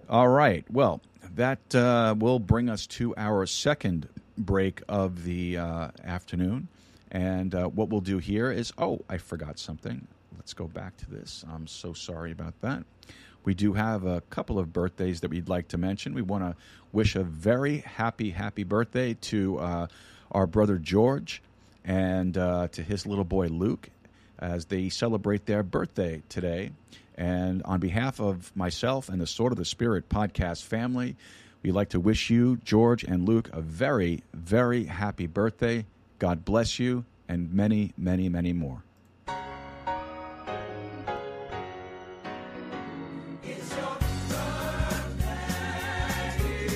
[0.09, 0.65] All right.
[0.71, 1.01] Well,
[1.35, 6.69] that uh, will bring us to our second break of the uh, afternoon.
[7.11, 10.07] And uh, what we'll do here is oh, I forgot something.
[10.37, 11.45] Let's go back to this.
[11.53, 12.85] I'm so sorry about that.
[13.45, 16.15] We do have a couple of birthdays that we'd like to mention.
[16.15, 16.57] We want to
[16.93, 19.87] wish a very happy, happy birthday to uh,
[20.33, 21.43] our brother George
[21.85, 23.91] and uh, to his little boy Luke
[24.39, 26.71] as they celebrate their birthday today.
[27.17, 31.17] And on behalf of myself and the Sword of the Spirit podcast family,
[31.63, 35.87] we'd like to wish you, George and Luke, a very, very happy birthday.
[36.19, 38.83] God bless you and many, many, many more.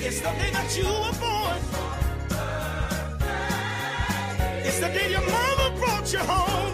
[0.03, 1.40] It's the day that you were born.
[4.71, 6.70] It's the day your mama brought you home.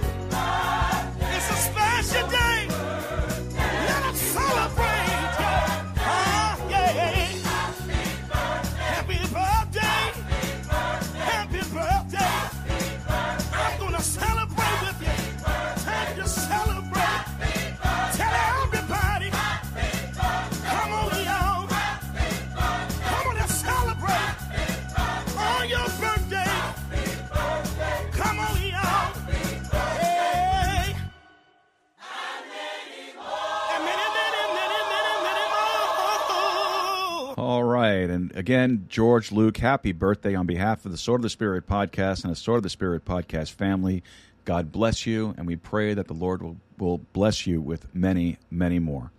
[38.38, 42.32] Again, George, Luke, happy birthday on behalf of the Sword of the Spirit podcast and
[42.32, 44.04] the Sword of the Spirit podcast family.
[44.46, 48.38] God bless you, and we pray that the Lord will, will bless you with many,
[48.52, 49.12] many more.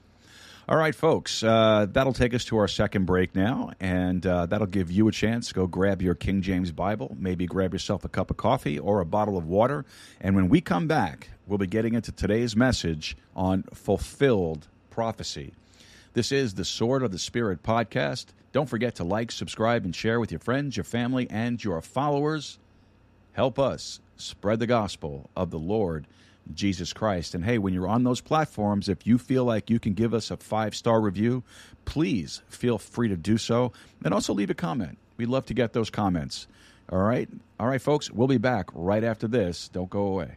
[0.69, 4.67] All right, folks, uh, that'll take us to our second break now, and uh, that'll
[4.67, 8.31] give you a chance go grab your King James Bible, maybe grab yourself a cup
[8.31, 9.85] of coffee or a bottle of water.
[10.21, 15.55] And when we come back, we'll be getting into today's message on fulfilled prophecy.
[16.13, 18.27] This is the Sword of the Spirit podcast.
[18.53, 22.59] Don't forget to like, subscribe, and share with your friends, your family, and your followers.
[23.33, 26.07] Help us spread the gospel of the Lord
[26.55, 27.35] Jesus Christ.
[27.35, 30.31] And hey, when you're on those platforms, if you feel like you can give us
[30.31, 31.43] a five star review,
[31.85, 33.73] please feel free to do so.
[34.05, 34.99] And also leave a comment.
[35.17, 36.47] We'd love to get those comments.
[36.91, 37.29] All right.
[37.61, 39.69] All right, folks, we'll be back right after this.
[39.69, 40.37] Don't go away.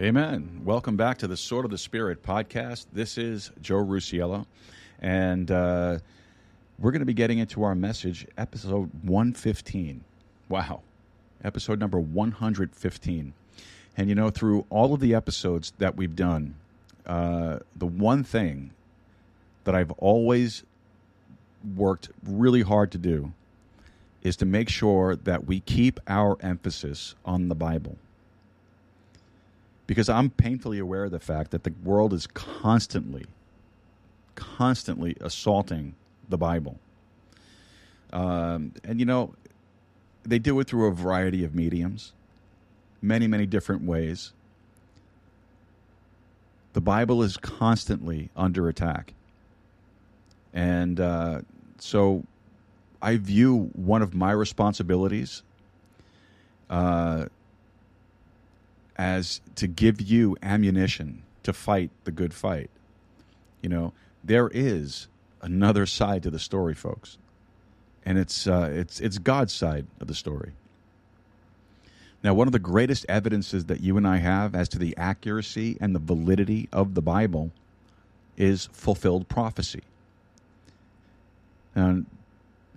[0.00, 0.62] Amen.
[0.64, 2.86] Welcome back to the Sword of the Spirit podcast.
[2.92, 4.46] This is Joe Rusiello,
[5.00, 5.98] and uh,
[6.78, 10.04] we're going to be getting into our message, episode 115.
[10.48, 10.82] Wow.
[11.42, 13.32] Episode number 115.
[13.96, 16.54] And you know, through all of the episodes that we've done,
[17.04, 18.70] uh, the one thing
[19.64, 20.62] that I've always
[21.74, 23.32] worked really hard to do
[24.22, 27.98] is to make sure that we keep our emphasis on the Bible.
[29.88, 33.24] Because I'm painfully aware of the fact that the world is constantly,
[34.36, 35.96] constantly assaulting
[36.28, 36.78] the Bible.
[38.12, 39.34] Um, and you know,
[40.24, 42.12] they do it through a variety of mediums,
[43.00, 44.32] many, many different ways.
[46.74, 49.14] The Bible is constantly under attack.
[50.52, 51.40] And uh,
[51.78, 52.24] so
[53.00, 55.42] I view one of my responsibilities
[56.68, 57.26] uh,
[58.98, 62.68] as to give you ammunition to fight the good fight.
[63.62, 63.92] You know,
[64.24, 65.08] there is
[65.40, 67.16] another side to the story, folks,
[68.04, 70.52] and it's uh, it's it's God's side of the story.
[72.22, 75.78] Now, one of the greatest evidences that you and I have as to the accuracy
[75.80, 77.52] and the validity of the Bible
[78.36, 79.82] is fulfilled prophecy.
[81.74, 82.06] And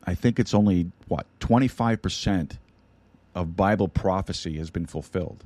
[0.03, 2.57] I think it's only, what, 25%
[3.33, 5.43] of Bible prophecy has been fulfilled.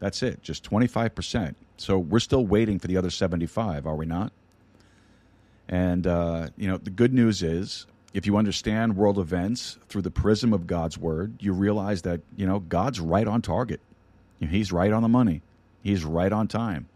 [0.00, 1.54] That's it, just 25%.
[1.76, 4.32] So we're still waiting for the other 75, are we not?
[5.68, 10.10] And, uh, you know, the good news is if you understand world events through the
[10.10, 13.80] prism of God's word, you realize that, you know, God's right on target.
[14.40, 15.42] He's right on the money.
[15.82, 16.88] He's right on time.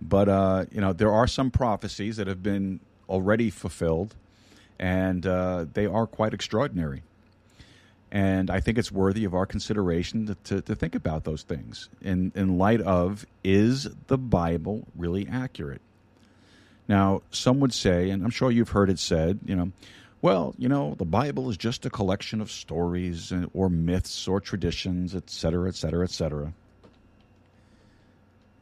[0.00, 4.14] But, uh, you know, there are some prophecies that have been already fulfilled,
[4.78, 7.02] and uh, they are quite extraordinary.
[8.10, 11.90] And I think it's worthy of our consideration to, to, to think about those things
[12.00, 15.82] in, in light of is the Bible really accurate?
[16.88, 19.72] Now, some would say, and I'm sure you've heard it said, you know,
[20.22, 25.14] well, you know, the Bible is just a collection of stories or myths or traditions,
[25.14, 26.52] et cetera, et cetera, et cetera.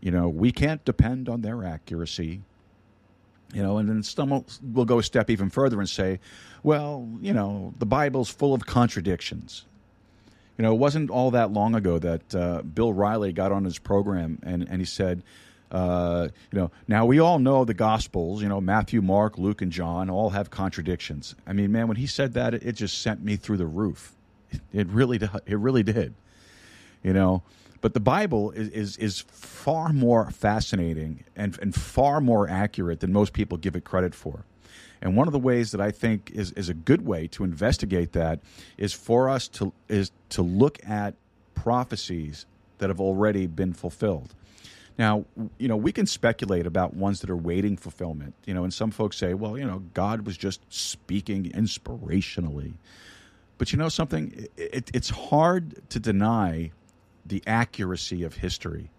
[0.00, 2.40] You know, we can't depend on their accuracy.
[3.52, 6.20] You know, and then some will, will go a step even further and say,
[6.62, 9.64] well, you know, the Bible's full of contradictions.
[10.58, 13.78] You know, it wasn't all that long ago that uh, Bill O'Reilly got on his
[13.78, 15.22] program and, and he said,
[15.70, 18.42] uh, you know, now we all know the Gospels.
[18.42, 21.34] You know, Matthew, Mark, Luke, and John all have contradictions.
[21.46, 24.12] I mean, man, when he said that, it, it just sent me through the roof.
[24.50, 26.14] It, it really, it really did.
[27.02, 27.42] You know,
[27.86, 33.12] but the Bible is is, is far more fascinating and and far more accurate than
[33.12, 34.44] most people give it credit for.
[35.00, 38.10] And one of the ways that I think is, is a good way to investigate
[38.10, 38.40] that
[38.76, 41.14] is for us to is to look at
[41.54, 42.44] prophecies
[42.78, 44.34] that have already been fulfilled.
[44.98, 45.24] Now,
[45.56, 48.34] you know, we can speculate about ones that are waiting fulfillment.
[48.46, 52.72] You know, and some folks say, well, you know, God was just speaking inspirationally.
[53.58, 54.48] But you know something?
[54.56, 56.72] It, it, it's hard to deny
[57.28, 58.90] the accuracy of history.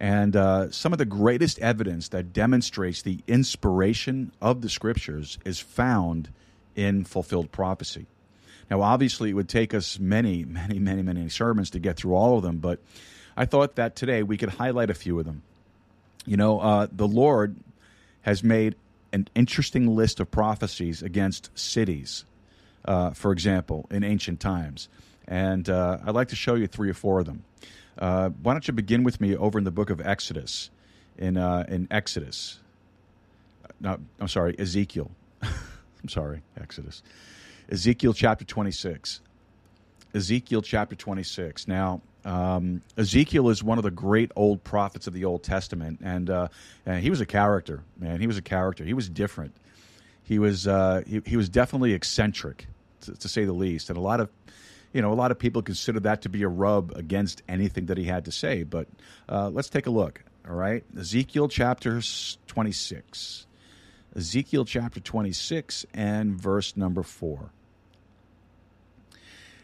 [0.00, 5.60] And uh, some of the greatest evidence that demonstrates the inspiration of the scriptures is
[5.60, 6.30] found
[6.74, 8.06] in fulfilled prophecy.
[8.70, 12.36] Now, obviously, it would take us many, many, many, many sermons to get through all
[12.36, 12.80] of them, but
[13.36, 15.42] I thought that today we could highlight a few of them.
[16.26, 17.56] You know, uh, the Lord
[18.22, 18.76] has made
[19.12, 22.24] an interesting list of prophecies against cities,
[22.84, 24.88] uh, for example, in ancient times.
[25.26, 27.44] And uh, I'd like to show you three or four of them.
[27.98, 30.70] Uh, why don't you begin with me over in the book of Exodus,
[31.16, 32.58] in, uh, in Exodus.
[33.80, 35.10] No, I'm sorry, Ezekiel.
[35.42, 37.02] I'm sorry, Exodus.
[37.70, 39.20] Ezekiel chapter 26.
[40.14, 41.66] Ezekiel chapter 26.
[41.66, 46.30] Now, um, Ezekiel is one of the great old prophets of the Old Testament, and,
[46.30, 46.48] uh,
[46.86, 48.20] and he was a character, man.
[48.20, 48.84] He was a character.
[48.84, 49.54] He was different.
[50.22, 52.66] He was uh, he, he, was definitely eccentric,
[53.02, 54.30] to, to, say the least, and a lot of
[54.94, 57.98] you know a lot of people consider that to be a rub against anything that
[57.98, 58.62] he had to say.
[58.62, 58.88] But
[59.28, 60.22] uh, let's take a look.
[60.48, 62.00] All right, Ezekiel chapter
[62.46, 63.46] twenty six.
[64.16, 67.50] Ezekiel chapter twenty six and verse number four.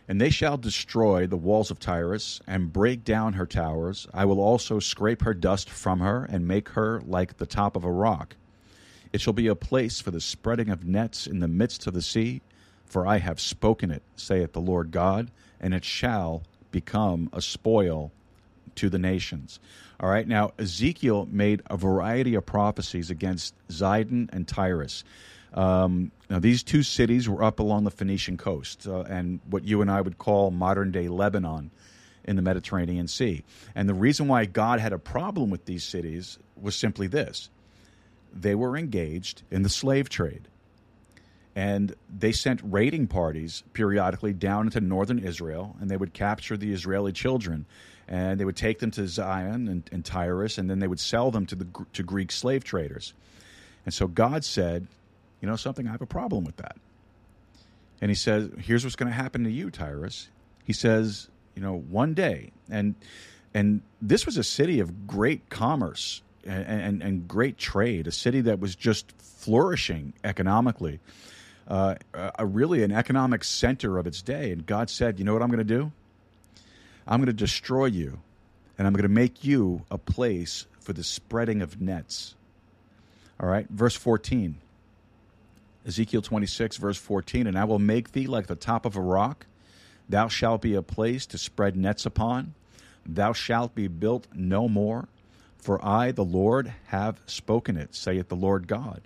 [0.09, 4.09] And they shall destroy the walls of Tyrus and break down her towers.
[4.13, 7.85] I will also scrape her dust from her and make her like the top of
[7.85, 8.35] a rock.
[9.13, 12.03] It shall be a place for the spreading of nets in the midst of the
[12.03, 12.43] sea,
[12.91, 15.31] for I have spoken it, saith the Lord God,
[15.61, 18.13] and it shall become a spoil
[18.77, 19.61] to the nations.
[19.99, 25.05] All right, now Ezekiel made a variety of prophecies against Zidon and Tyrus.
[25.55, 29.83] Um, now, these two cities were up along the Phoenician coast uh, and what you
[29.83, 31.71] and I would call modern day Lebanon
[32.25, 33.43] in the Mediterranean Sea.
[33.75, 37.51] And the reason why God had a problem with these cities was simply this
[38.33, 40.43] they were engaged in the slave trade.
[41.57, 46.73] And they sent raiding parties periodically down into northern Israel, and they would capture the
[46.73, 47.67] Israeli children,
[48.07, 51.31] and they would take them to Zidon and, and Tyrus, and then they would sell
[51.31, 53.15] them to the to Greek slave traders.
[53.85, 54.87] And so God said,
[55.41, 55.89] You know something?
[55.89, 56.77] I have a problem with that.
[58.01, 60.29] And he says, Here's what's going to happen to you, Tyrus.
[60.65, 62.95] He says, You know, one day, and
[63.55, 68.41] and this was a city of great commerce and, and, and great trade, a city
[68.43, 71.01] that was just flourishing economically,
[71.71, 74.51] uh, a, really an economic center of its day.
[74.51, 75.93] And God said, You know what I'm going to do?
[77.07, 78.19] I'm going to destroy you,
[78.77, 82.35] and I'm going to make you a place for the spreading of nets.
[83.39, 84.57] All right, verse 14.
[85.87, 89.47] Ezekiel 26, verse 14, and I will make thee like the top of a rock.
[90.09, 92.55] Thou shalt be a place to spread nets upon.
[93.07, 95.09] Thou shalt be built no more,
[95.57, 99.01] for I, the Lord, have spoken it, saith the Lord God.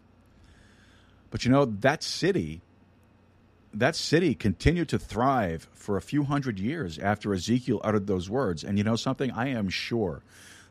[1.35, 2.61] But you know, that city,
[3.73, 8.63] that city continued to thrive for a few hundred years after Ezekiel uttered those words.
[8.63, 9.33] And you know something?
[9.33, 10.23] I am sure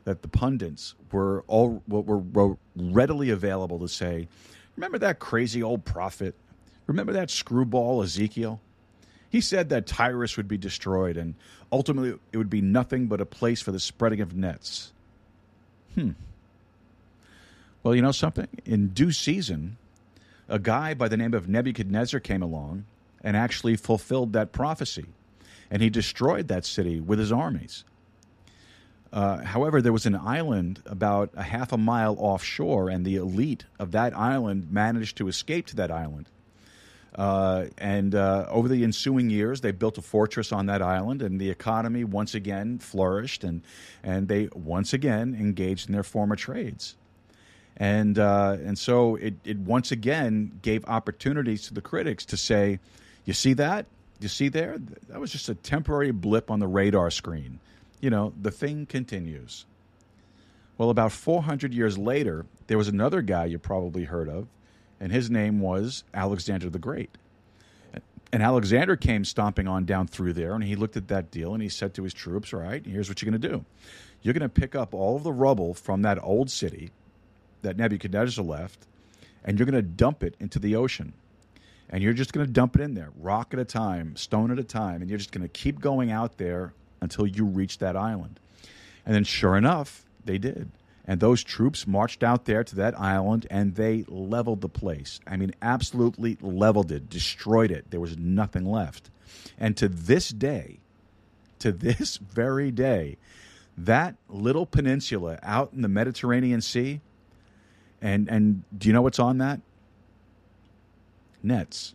[0.04, 4.26] that the pundits were all were, readily available to say,
[4.76, 6.34] Remember that crazy old prophet?
[6.86, 8.58] Remember that screwball Ezekiel?
[9.28, 11.34] He said that Tyrus would be destroyed and
[11.72, 14.94] ultimately it would be nothing but a place for the spreading of nets.
[15.94, 16.12] Hmm.
[17.82, 18.48] Well, you know something?
[18.64, 19.76] In due season,
[20.48, 22.84] a guy by the name of Nebuchadnezzar came along
[23.22, 25.06] and actually fulfilled that prophecy.
[25.70, 27.84] And he destroyed that city with his armies.
[29.12, 33.64] Uh, however, there was an island about a half a mile offshore, and the elite
[33.78, 36.28] of that island managed to escape to that island.
[37.14, 41.40] Uh, and uh, over the ensuing years, they built a fortress on that island, and
[41.40, 43.62] the economy once again flourished, and
[44.02, 46.96] and they once again engaged in their former trades,
[47.76, 52.78] and uh, and so it it once again gave opportunities to the critics to say,
[53.24, 53.86] you see that,
[54.20, 57.58] you see there, that was just a temporary blip on the radar screen
[58.04, 59.64] you know, the thing continues.
[60.76, 64.46] Well, about 400 years later, there was another guy you probably heard of,
[65.00, 67.08] and his name was Alexander the Great.
[68.30, 71.62] And Alexander came stomping on down through there, and he looked at that deal and
[71.62, 73.64] he said to his troops, All right, here's what you're going to do.
[74.20, 76.90] You're going to pick up all of the rubble from that old city
[77.64, 78.86] that Nebuchadnezzar left,
[79.44, 81.12] and you're going to dump it into the ocean.
[81.90, 84.58] And you're just going to dump it in there, rock at a time, stone at
[84.58, 87.96] a time, and you're just going to keep going out there until you reach that
[87.96, 88.40] island.
[89.04, 90.70] And then, sure enough, they did.
[91.06, 95.20] And those troops marched out there to that island and they leveled the place.
[95.26, 97.90] I mean, absolutely leveled it, destroyed it.
[97.90, 99.10] There was nothing left.
[99.58, 100.78] And to this day,
[101.58, 103.18] to this very day,
[103.76, 107.00] that little peninsula out in the Mediterranean Sea,
[108.04, 109.60] and, and do you know what's on that?
[111.42, 111.94] Nets,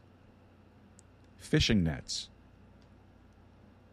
[1.38, 2.30] fishing nets.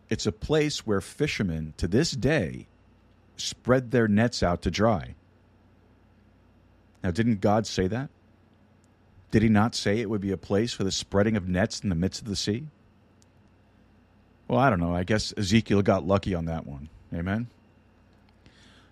[0.09, 2.69] It's a place where fishermen to this day
[3.37, 5.15] spread their nets out to dry.
[7.05, 8.09] Now, didn't God say that?
[9.31, 11.91] Did he not say it would be a place for the spreading of nets in
[11.91, 12.67] the midst of the sea?
[14.49, 14.95] Well, I don't know.
[14.95, 16.89] I guess Ezekiel got lucky on that one.
[17.13, 17.49] Amen.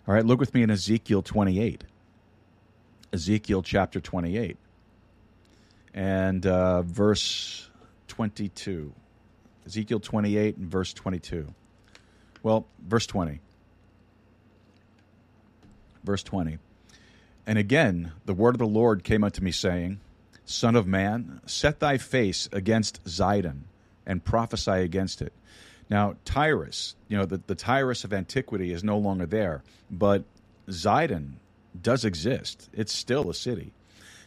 [0.06, 1.84] All right, look with me in Ezekiel 28.
[3.14, 4.56] Ezekiel chapter 28
[5.94, 7.70] and uh, verse
[8.08, 8.92] 22.
[9.64, 11.54] Ezekiel 28 and verse 22.
[12.42, 13.38] Well, verse 20.
[16.02, 16.58] Verse 20.
[17.46, 20.00] And again, the word of the Lord came unto me, saying,
[20.44, 23.60] Son of man, set thy face against Zidon
[24.04, 25.32] and prophesy against it.
[25.88, 30.24] Now, Tyrus, you know, the, the Tyrus of antiquity is no longer there, but
[30.68, 31.34] Zidon
[31.80, 32.68] does exist.
[32.72, 33.72] It's still a city.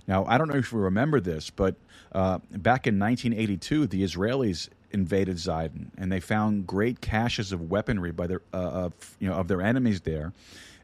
[0.07, 1.75] Now, I don't know if you remember this, but
[2.11, 8.11] uh, back in 1982, the Israelis invaded Zidon, and they found great caches of weaponry
[8.11, 10.31] by their uh, of you know of their enemies there,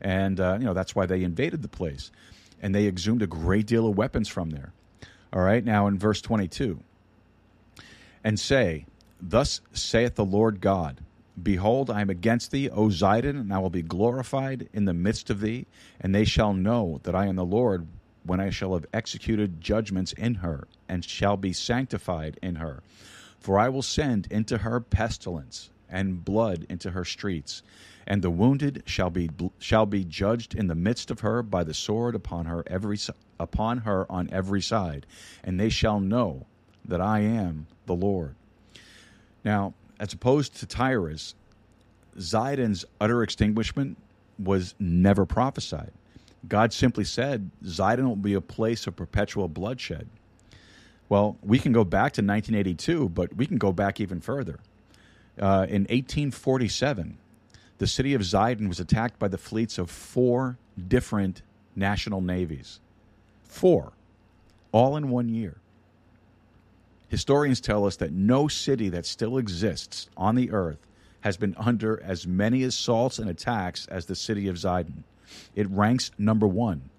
[0.01, 2.11] and uh, you know that's why they invaded the place,
[2.61, 4.73] and they exhumed a great deal of weapons from there.
[5.31, 6.79] All right, now in verse 22,
[8.23, 8.85] and say,
[9.21, 10.99] Thus saith the Lord God.
[11.41, 15.29] Behold, I am against thee, O Zidon, and I will be glorified in the midst
[15.29, 15.65] of thee,
[15.99, 17.87] and they shall know that I am the Lord
[18.23, 22.83] when I shall have executed judgments in her, and shall be sanctified in her.
[23.39, 27.61] For I will send into her pestilence, and blood into her streets,
[28.07, 29.29] and the wounded shall be
[29.59, 32.97] shall be judged in the midst of her by the sword upon her every
[33.39, 35.05] upon her on every side,
[35.43, 36.45] and they shall know
[36.85, 38.35] that I am the Lord.
[39.43, 41.35] Now, as opposed to Tyrus,
[42.17, 43.97] Zidon's utter extinguishment
[44.39, 45.91] was never prophesied.
[46.47, 50.07] God simply said Zidon will be a place of perpetual bloodshed.
[51.09, 54.59] Well, we can go back to 1982, but we can go back even further.
[55.39, 57.17] Uh, in 1847,
[57.77, 61.41] the city of Zidon was attacked by the fleets of four different
[61.75, 62.79] national navies.
[63.43, 63.93] Four,
[64.71, 65.57] all in one year.
[67.13, 70.79] Historians tell us that no city that still exists on the earth
[71.21, 75.03] has been under as many assaults and attacks as the city of Zidon.
[75.53, 76.89] It ranks number one.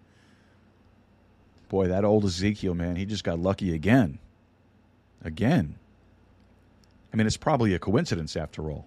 [1.69, 4.21] Boy, that old Ezekiel, man, he just got lucky again.
[5.25, 5.75] Again.
[7.13, 8.87] I mean, it's probably a coincidence after all.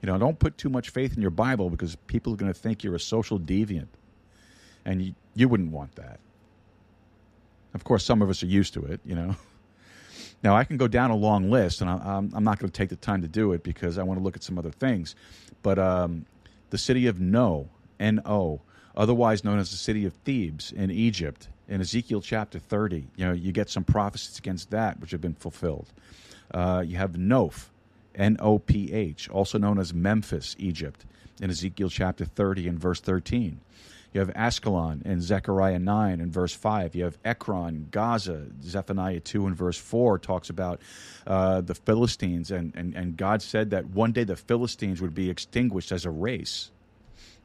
[0.00, 2.56] You know, don't put too much faith in your Bible because people are going to
[2.56, 3.88] think you're a social deviant.
[4.84, 6.20] And you, you wouldn't want that.
[7.74, 9.34] Of course, some of us are used to it, you know.
[10.42, 12.90] Now, I can go down a long list, and I'm, I'm not going to take
[12.90, 15.16] the time to do it because I want to look at some other things.
[15.62, 16.26] But um,
[16.70, 17.68] the city of No,
[17.98, 18.60] N O,
[18.96, 23.32] otherwise known as the city of Thebes in Egypt, in Ezekiel chapter 30, you know,
[23.32, 25.92] you get some prophecies against that which have been fulfilled.
[26.52, 27.66] Uh, you have Noph,
[28.14, 31.04] N O P H, also known as Memphis, Egypt,
[31.40, 33.60] in Ezekiel chapter 30 and verse 13.
[34.12, 36.94] You have Ascalon in Zechariah 9 and verse 5.
[36.94, 40.80] You have Ekron, Gaza, Zephaniah 2 and verse 4 talks about
[41.26, 42.50] uh, the Philistines.
[42.50, 46.10] And, and, and God said that one day the Philistines would be extinguished as a
[46.10, 46.70] race.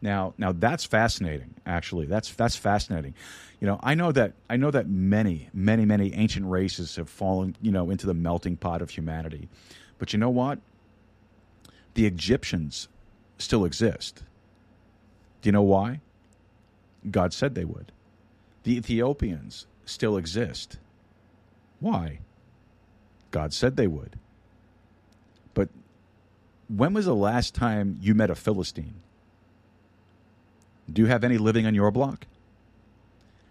[0.02, 1.54] Now, now that's fascinating.
[1.66, 3.14] Actually, that's that's fascinating.
[3.62, 7.56] You know, I know that I know that many, many, many ancient races have fallen,
[7.62, 9.48] you know, into the melting pot of humanity.
[10.00, 10.60] But you know what?
[11.94, 12.90] The Egyptians
[13.38, 14.24] still exist.
[15.42, 16.02] Do you know why?
[17.10, 17.92] God said they would.
[18.64, 20.78] The Ethiopians still exist.
[21.80, 22.20] Why?
[23.32, 24.18] God said they would.
[25.54, 25.70] But
[26.70, 28.96] when was the last time you met a Philistine?
[30.92, 32.28] Do you have any living on your block?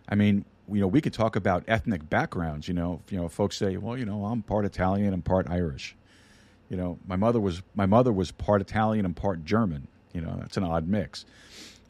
[0.09, 2.69] I mean, you know, we could talk about ethnic backgrounds.
[2.69, 5.97] You know, you know, folks say, "Well, you know, I'm part Italian and part Irish."
[6.69, 9.89] You know, my mother was my mother was part Italian and part German.
[10.13, 11.25] You know, that's an odd mix.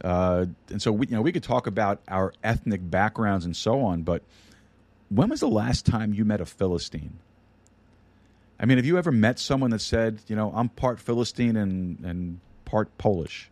[0.03, 3.83] Uh, and so we, you know, we could talk about our ethnic backgrounds and so
[3.83, 4.03] on.
[4.03, 4.23] But
[5.09, 7.19] when was the last time you met a Philistine?
[8.59, 11.99] I mean, have you ever met someone that said, you know, I'm part Philistine and
[12.05, 13.51] and part Polish?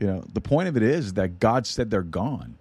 [0.00, 2.56] You know, the point of it is that God said they're gone.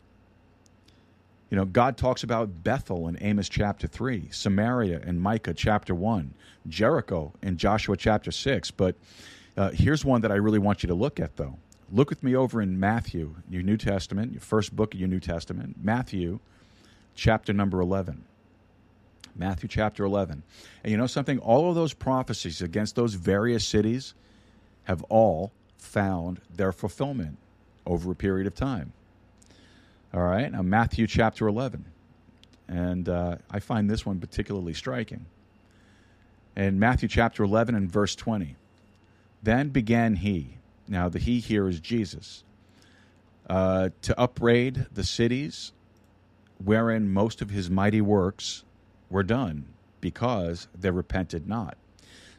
[1.49, 6.33] You know, God talks about Bethel in Amos chapter 3, Samaria in Micah chapter 1,
[6.69, 8.71] Jericho in Joshua chapter 6.
[8.71, 8.95] But
[9.57, 11.57] uh, here's one that I really want you to look at, though.
[11.93, 15.19] Look with me over in Matthew, your New Testament, your first book of your New
[15.19, 16.39] Testament, Matthew
[17.15, 18.23] chapter number 11.
[19.35, 20.43] Matthew chapter 11.
[20.83, 21.39] And you know something?
[21.39, 24.13] All of those prophecies against those various cities
[24.85, 27.37] have all found their fulfillment
[27.85, 28.93] over a period of time.
[30.13, 31.83] All right, now Matthew chapter 11.
[32.69, 35.25] And uh, I find this one particularly striking.
[36.55, 38.55] In Matthew chapter 11 and verse 20,
[39.43, 40.57] then began he,
[40.87, 42.43] now the he here is Jesus,
[43.49, 45.73] uh, to upbraid the cities
[46.63, 48.63] wherein most of his mighty works
[49.09, 49.65] were done,
[49.99, 51.77] because they repented not.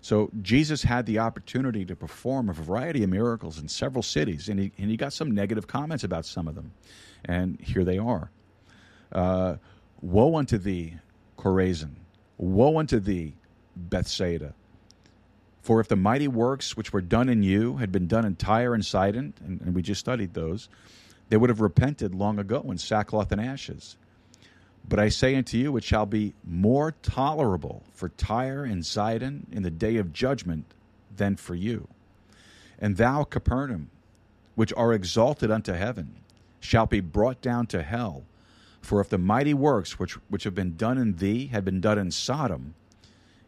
[0.01, 4.59] So Jesus had the opportunity to perform a variety of miracles in several cities, and
[4.59, 6.72] he, and he got some negative comments about some of them.
[7.24, 8.30] And here they are.
[9.12, 9.57] Uh,
[10.01, 10.97] Woe unto thee,
[11.38, 11.95] Chorazin!
[12.36, 13.34] Woe unto thee,
[13.76, 14.55] Bethsaida!
[15.62, 18.74] For if the mighty works which were done in you had been done in Tyre
[18.74, 20.68] and Sidon, and, and we just studied those,
[21.28, 23.96] they would have repented long ago in sackcloth and ashes.
[24.88, 29.62] But I say unto you, it shall be more tolerable for Tyre and Sidon in
[29.62, 30.64] the day of judgment
[31.16, 31.86] than for you.
[32.80, 33.90] And thou, Capernaum,
[34.56, 36.16] which are exalted unto heaven,
[36.58, 38.24] shalt be brought down to hell.
[38.80, 41.98] For if the mighty works which, which have been done in thee had been done
[41.98, 42.74] in Sodom,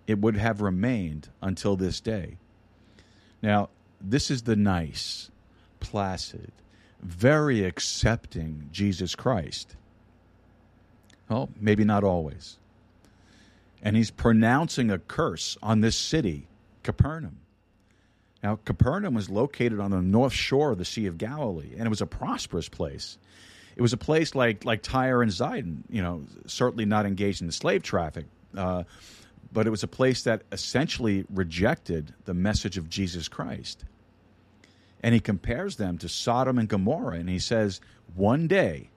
[0.07, 2.37] it would have remained until this day.
[3.43, 5.31] Now, this is the nice,
[5.81, 6.53] placid,
[7.01, 9.77] very accepting Jesus Christ.
[11.29, 12.59] Well, maybe not always.
[13.83, 16.49] And he's pronouncing a curse on this city,
[16.83, 17.39] Capernaum.
[18.43, 21.89] Now, Capernaum was located on the north shore of the Sea of Galilee, and it
[21.89, 23.17] was a prosperous place.
[23.75, 27.47] It was a place like like Tyre and Zidon, you know, certainly not engaged in
[27.47, 28.27] the slave traffic,
[28.57, 28.85] uh,
[29.55, 33.85] but it was a place that essentially rejected the message of Jesus Christ.
[35.01, 37.81] And he compares them to Sodom and Gomorrah, and he says,
[38.17, 38.91] one day,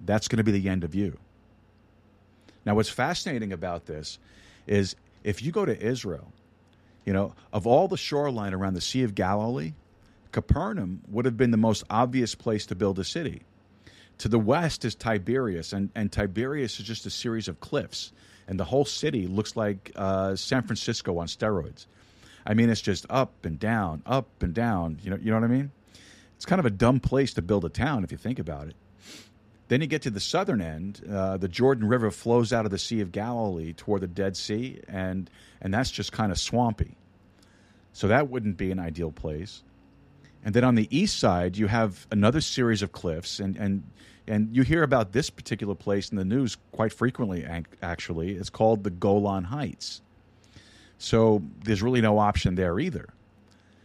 [0.00, 1.18] that's going to be the end of you.
[2.64, 4.20] Now, what's fascinating about this
[4.68, 6.32] is if you go to Israel,
[7.04, 9.72] you know, of all the shoreline around the Sea of Galilee,
[10.30, 13.42] Capernaum would have been the most obvious place to build a city.
[14.18, 18.12] To the west is Tiberias, and, and Tiberias is just a series of cliffs,
[18.48, 21.86] and the whole city looks like uh, San Francisco on steroids.
[22.44, 24.98] I mean, it's just up and down, up and down.
[25.02, 25.70] You know, you know what I mean?
[26.36, 28.74] It's kind of a dumb place to build a town if you think about it.
[29.68, 31.00] Then you get to the southern end.
[31.08, 34.80] Uh, the Jordan River flows out of the Sea of Galilee toward the Dead Sea,
[34.88, 35.30] and
[35.60, 36.96] and that's just kind of swampy.
[37.92, 39.62] So that wouldn't be an ideal place.
[40.44, 43.82] And then on the east side, you have another series of cliffs, and and
[44.26, 47.46] and you hear about this particular place in the news quite frequently.
[47.82, 50.00] Actually, it's called the Golan Heights.
[50.98, 53.08] So there's really no option there either.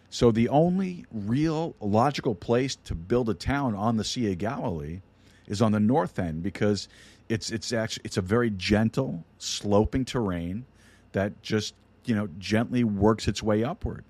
[0.10, 5.02] So the only real logical place to build a town on the Sea of Galilee
[5.48, 6.88] is on the north end because
[7.30, 10.66] it's it's actually it's a very gentle sloping terrain
[11.12, 11.74] that just
[12.06, 14.04] you know gently works its way upward.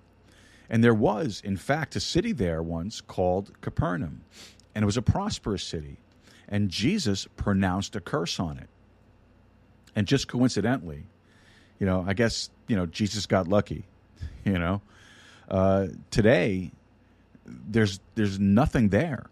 [0.70, 4.22] And there was, in fact, a city there once called Capernaum,
[4.76, 5.98] and it was a prosperous city.
[6.48, 8.70] And Jesus pronounced a curse on it.
[9.96, 11.06] And just coincidentally,
[11.80, 13.86] you know, I guess you know Jesus got lucky.
[14.46, 14.82] You know,
[15.50, 16.72] uh, today
[17.46, 19.30] there's there's nothing there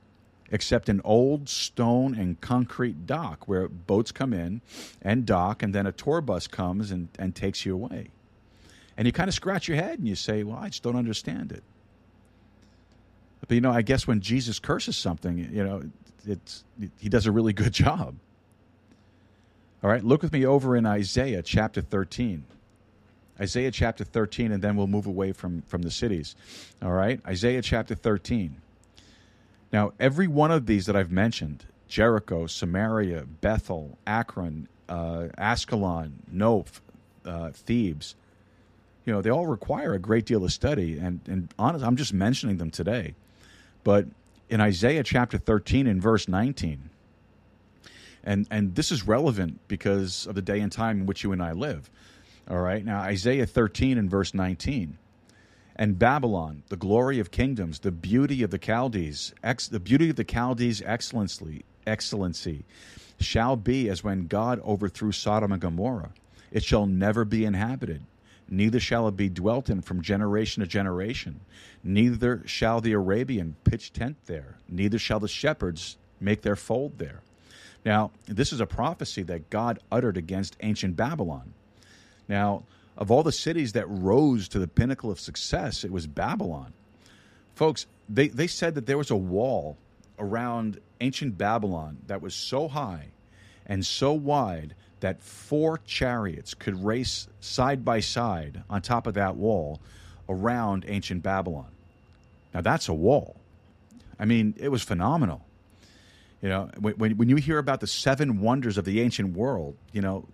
[0.52, 4.62] except an old stone and concrete dock where boats come in
[5.02, 8.10] and dock, and then a tour bus comes and, and takes you away.
[8.98, 11.52] And you kind of scratch your head and you say, Well, I just don't understand
[11.52, 11.64] it.
[13.48, 15.84] But you know, I guess when Jesus curses something, you know,
[16.26, 16.64] it's
[17.00, 18.16] he does a really good job.
[19.84, 22.44] All right, look with me over in Isaiah chapter 13.
[23.40, 26.36] Isaiah chapter 13, and then we'll move away from, from the cities.
[26.82, 28.56] All right, Isaiah chapter 13.
[29.74, 36.80] Now, every one of these that I've mentioned Jericho, Samaria, Bethel, Akron, uh, Ascalon, Noph,
[37.26, 38.16] uh, Thebes
[39.06, 40.98] you know, they all require a great deal of study.
[40.98, 43.14] And, and honest, I'm just mentioning them today.
[43.84, 44.08] But
[44.50, 46.90] in Isaiah chapter 13 and verse 19,
[48.24, 51.44] and, and this is relevant because of the day and time in which you and
[51.44, 51.90] I live.
[52.50, 52.84] All right.
[52.84, 54.98] Now, Isaiah 13 and verse 19.
[55.76, 60.16] And Babylon, the glory of kingdoms, the beauty of the Chaldees, ex, the beauty of
[60.16, 62.64] the Chaldees' excellency, excellency,
[63.20, 66.12] shall be as when God overthrew Sodom and Gomorrah.
[66.52, 68.02] It shall never be inhabited
[68.50, 71.40] neither shall it be dwelt in from generation to generation.
[71.84, 77.22] Neither shall the Arabian pitch tent there, neither shall the shepherds make their fold there.
[77.86, 81.54] Now, this is a prophecy that God uttered against ancient Babylon.
[82.28, 82.64] Now,
[82.98, 86.74] of all the cities that rose to the pinnacle of success, it was Babylon.
[87.54, 89.78] Folks, they, they said that there was a wall
[90.18, 93.08] around ancient Babylon that was so high
[93.66, 99.36] and so wide that four chariots could race side by side on top of that
[99.36, 99.80] wall
[100.28, 101.68] around ancient Babylon.
[102.54, 103.36] Now, that's a wall.
[104.20, 105.46] I mean, it was phenomenal.
[106.42, 110.02] You know, when, when you hear about the seven wonders of the ancient world, you
[110.02, 110.26] know,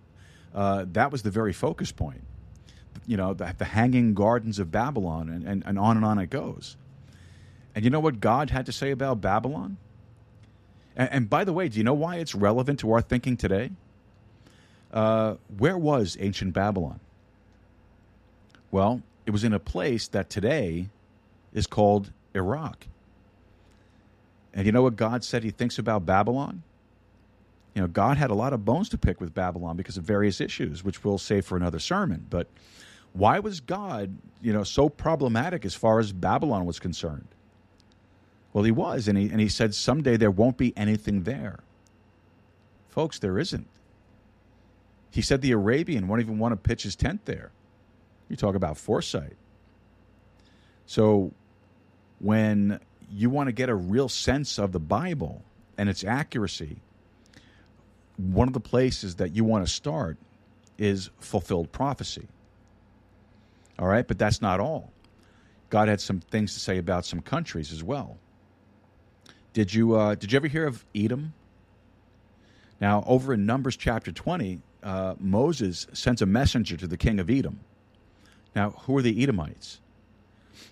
[0.54, 2.22] uh, that was the very focus point.
[3.06, 6.30] You know, the, the hanging gardens of Babylon, and, and, and on and on it
[6.30, 6.76] goes.
[7.74, 9.78] And you know what God had to say about Babylon?
[10.94, 13.70] And, and, by the way, do you know why it's relevant to our thinking today?
[14.92, 17.00] Uh, where was ancient Babylon?
[18.70, 20.88] Well, it was in a place that today
[21.54, 22.86] is called Iraq.
[24.54, 26.62] And you know what God said he thinks about Babylon?
[27.74, 30.40] You know, God had a lot of bones to pick with Babylon because of various
[30.40, 32.26] issues, which we'll save for another sermon.
[32.28, 32.46] But
[33.14, 37.28] why was God, you know, so problematic as far as Babylon was concerned?
[38.52, 41.60] Well, he was, and he, and he said someday there won't be anything there.
[42.90, 43.66] Folks, there isn't.
[45.12, 47.52] He said the Arabian won't even want to pitch his tent there.
[48.30, 49.36] You talk about foresight.
[50.86, 51.32] So
[52.18, 52.80] when
[53.10, 55.42] you want to get a real sense of the Bible
[55.76, 56.78] and its accuracy,
[58.16, 60.16] one of the places that you want to start
[60.78, 62.26] is fulfilled prophecy.
[63.78, 64.92] All right, but that's not all.
[65.68, 68.16] God had some things to say about some countries as well.
[69.52, 71.34] Did you uh, did you ever hear of Edom?
[72.80, 77.30] Now, over in Numbers chapter 20, uh, Moses sends a messenger to the king of
[77.30, 77.60] Edom.
[78.54, 79.80] Now, who are the Edomites?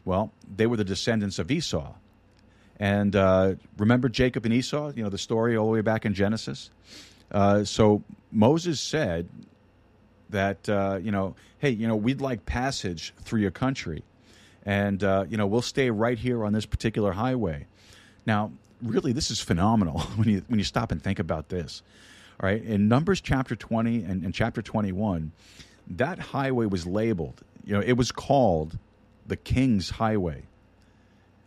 [0.05, 1.95] Well, they were the descendants of Esau.
[2.79, 6.15] And uh, remember Jacob and Esau, you know, the story all the way back in
[6.15, 6.71] Genesis?
[7.31, 9.29] Uh, so Moses said
[10.31, 14.03] that, uh, you know, hey, you know, we'd like passage through your country.
[14.65, 17.67] And, uh, you know, we'll stay right here on this particular highway.
[18.27, 21.83] Now, really, this is phenomenal when you, when you stop and think about this.
[22.43, 25.33] All right, in Numbers chapter 20 and, and chapter 21,
[25.89, 28.79] that highway was labeled, you know, it was called
[29.27, 30.45] the King's Highway.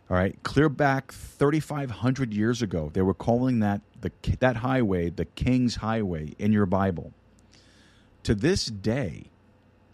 [0.08, 5.24] All right, clear back 3,500 years ago, they were calling that the that highway the
[5.24, 7.12] King's Highway in your Bible.
[8.24, 9.24] To this day,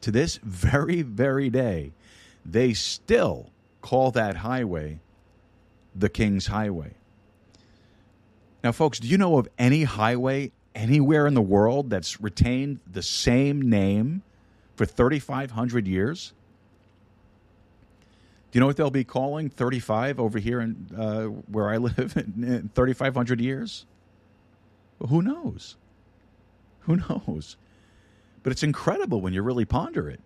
[0.02, 1.92] to this very very day,
[2.44, 3.50] they still
[3.80, 4.98] call that highway
[5.94, 6.92] the King's Highway.
[8.62, 13.02] Now, folks, do you know of any highway anywhere in the world that's retained the
[13.02, 14.22] same name
[14.76, 16.32] for 3,500 years?
[18.50, 22.16] Do you know what they'll be calling 35 over here in uh, where I live
[22.16, 23.86] in 3,500 years?
[24.98, 25.76] Well, who knows?
[26.80, 27.56] Who knows?
[28.42, 30.20] But it's incredible when you really ponder it.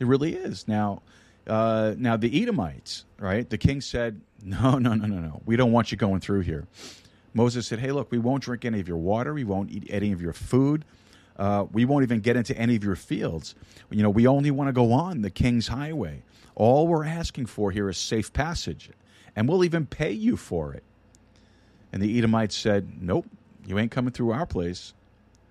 [0.00, 0.66] It really is.
[0.66, 1.02] Now,
[1.46, 3.48] uh, now the Edomites, right?
[3.48, 5.42] The king said, "No, no, no, no, no.
[5.46, 6.66] We don't want you going through here."
[7.34, 9.34] Moses said, "Hey, look, we won't drink any of your water.
[9.34, 10.84] We won't eat any of your food.
[11.36, 13.54] Uh, we won't even get into any of your fields.
[13.90, 16.22] You know, we only want to go on the king's highway.
[16.54, 18.90] All we're asking for here is safe passage,
[19.34, 20.84] and we'll even pay you for it."
[21.92, 23.26] And the Edomites said, "Nope,
[23.66, 24.94] you ain't coming through our place,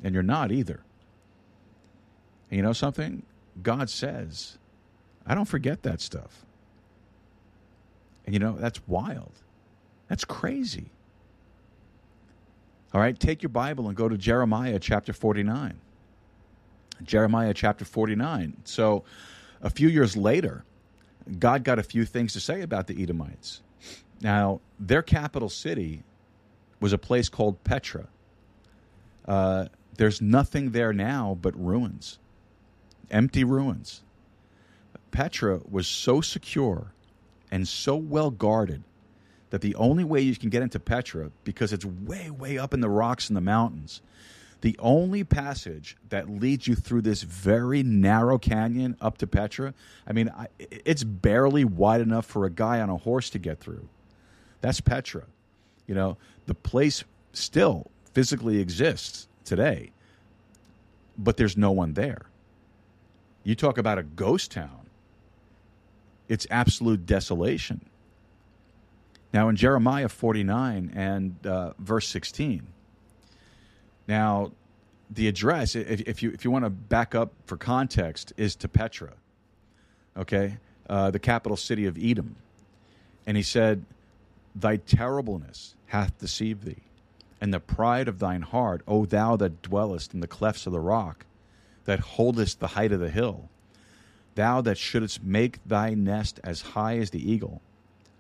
[0.02, 0.84] and you're not either."
[2.50, 3.24] And you know something?
[3.62, 4.58] God says,
[5.26, 6.46] I don't forget that stuff.
[8.26, 9.32] And you know, that's wild.
[10.08, 10.92] That's crazy.
[12.94, 15.80] All right, take your Bible and go to Jeremiah chapter 49.
[17.02, 18.58] Jeremiah chapter 49.
[18.66, 19.04] So,
[19.62, 20.64] a few years later,
[21.40, 23.62] God got a few things to say about the Edomites.
[24.22, 26.04] Now, their capital city
[26.80, 28.08] was a place called Petra.
[29.28, 29.66] Uh,
[29.98, 32.20] there's nothing there now but ruins,
[33.10, 34.04] empty ruins.
[35.12, 36.94] Petra was so secure
[37.50, 38.84] and so well guarded
[39.54, 42.82] that the only way you can get into Petra, because it's way, way up in
[42.82, 44.02] the rocks in the mountains,
[44.62, 49.76] the only passage that leads you through this very narrow canyon up to Petra,
[50.08, 53.60] I mean, I, it's barely wide enough for a guy on a horse to get
[53.60, 53.88] through.
[54.62, 55.26] That's Petra.
[55.86, 56.18] You know,
[56.48, 57.04] the place
[57.34, 59.92] still physically exists today,
[61.16, 62.26] but there's no one there.
[63.44, 64.90] You talk about a ghost town
[66.28, 67.82] it's absolute desolation.
[69.34, 72.68] Now, in Jeremiah 49 and uh, verse 16,
[74.08, 74.52] now
[75.10, 78.68] the address, if, if you, if you want to back up for context, is to
[78.68, 79.14] Petra,
[80.16, 80.58] okay,
[80.90, 82.36] uh, the capital city of Edom.
[83.26, 83.86] And he said,
[84.56, 86.84] Thy terribleness hath deceived thee,
[87.42, 90.80] and the pride of thine heart, O thou that dwellest in the clefts of the
[90.80, 91.26] rock,
[91.86, 93.50] that holdest the height of the hill
[94.36, 97.62] Thou that shouldest make thy nest as high as the eagle,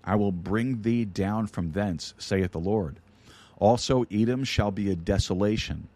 [0.03, 2.99] I will bring thee down from thence, saith the Lord.
[3.57, 5.87] Also, Edom shall be a desolation.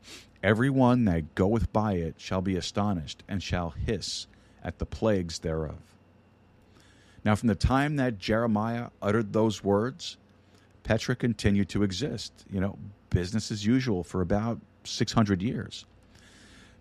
[0.43, 4.27] Every one that goeth by it shall be astonished, and shall hiss
[4.63, 5.79] at the plagues thereof.
[7.25, 10.17] Now, from the time that Jeremiah uttered those words,
[10.83, 12.77] Petra continued to exist, you know,
[13.09, 15.85] business as usual for about 600 years.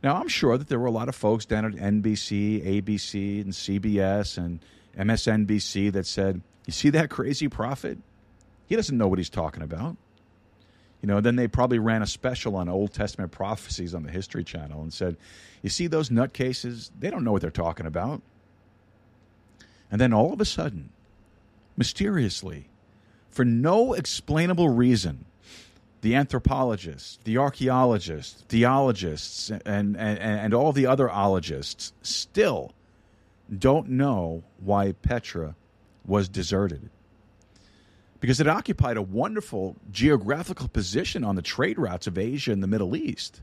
[0.03, 3.53] Now, I'm sure that there were a lot of folks down at NBC, ABC, and
[3.53, 4.61] CBS and
[4.97, 7.99] MSNBC that said, You see that crazy prophet?
[8.67, 9.97] He doesn't know what he's talking about.
[11.01, 14.43] You know, then they probably ran a special on Old Testament prophecies on the History
[14.43, 15.17] Channel and said,
[15.63, 16.91] You see those nutcases?
[16.99, 18.23] They don't know what they're talking about.
[19.91, 20.91] And then all of a sudden,
[21.77, 22.69] mysteriously,
[23.31, 25.27] for no explainable reason,
[26.01, 32.73] the anthropologists, the archaeologists, theologists, and, and, and all the other ologists still
[33.57, 35.55] don't know why Petra
[36.07, 36.89] was deserted.
[38.21, 42.69] Because it occupied a wonderful geographical position on the trade routes of Asia and the
[42.69, 43.43] Middle East.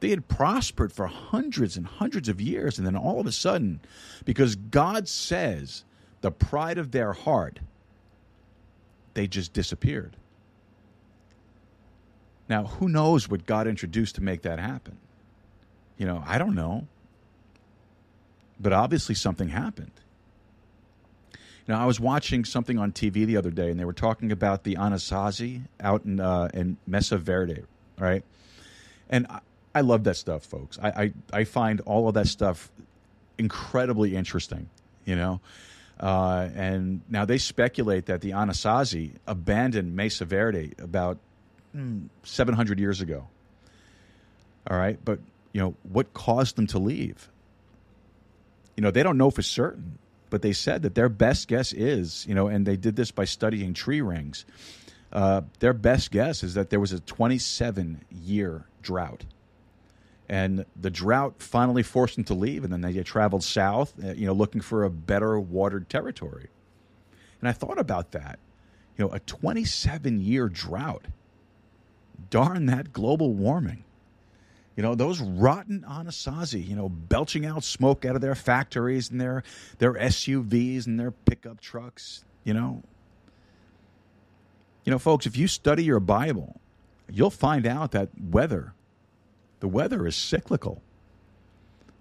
[0.00, 3.80] They had prospered for hundreds and hundreds of years, and then all of a sudden,
[4.24, 5.84] because God says
[6.20, 7.58] the pride of their heart,
[9.14, 10.16] they just disappeared.
[12.48, 14.96] Now, who knows what God introduced to make that happen?
[15.96, 16.86] You know, I don't know.
[18.60, 19.90] But obviously something happened.
[21.68, 24.64] Now, I was watching something on TV the other day, and they were talking about
[24.64, 27.62] the Anasazi out in, uh, in Mesa Verde,
[27.98, 28.24] right?
[29.10, 29.40] And I,
[29.74, 30.78] I love that stuff, folks.
[30.82, 32.70] I, I, I, find all of that stuff
[33.36, 34.70] incredibly interesting,
[35.04, 35.40] you know?
[36.00, 41.18] Uh, and now they speculate that the Anasazi abandoned Mesa Verde about
[42.22, 43.28] 700 years ago.
[44.70, 44.98] All right.
[45.04, 45.18] But,
[45.52, 47.28] you know, what caused them to leave?
[48.76, 49.98] You know, they don't know for certain,
[50.30, 53.24] but they said that their best guess is, you know, and they did this by
[53.24, 54.44] studying tree rings.
[55.12, 59.24] Uh, their best guess is that there was a 27 year drought.
[60.28, 64.26] And the drought finally forced them to leave, and then they traveled south, uh, you
[64.26, 66.48] know, looking for a better watered territory.
[67.40, 68.38] And I thought about that.
[68.96, 71.06] You know, a 27 year drought
[72.30, 73.84] darn that global warming.
[74.78, 79.20] You know, those rotten Anasazi, you know, belching out smoke out of their factories and
[79.20, 79.42] their,
[79.78, 82.84] their SUVs and their pickup trucks, you know.
[84.84, 86.60] You know, folks, if you study your Bible,
[87.10, 88.72] you'll find out that weather,
[89.58, 90.80] the weather is cyclical.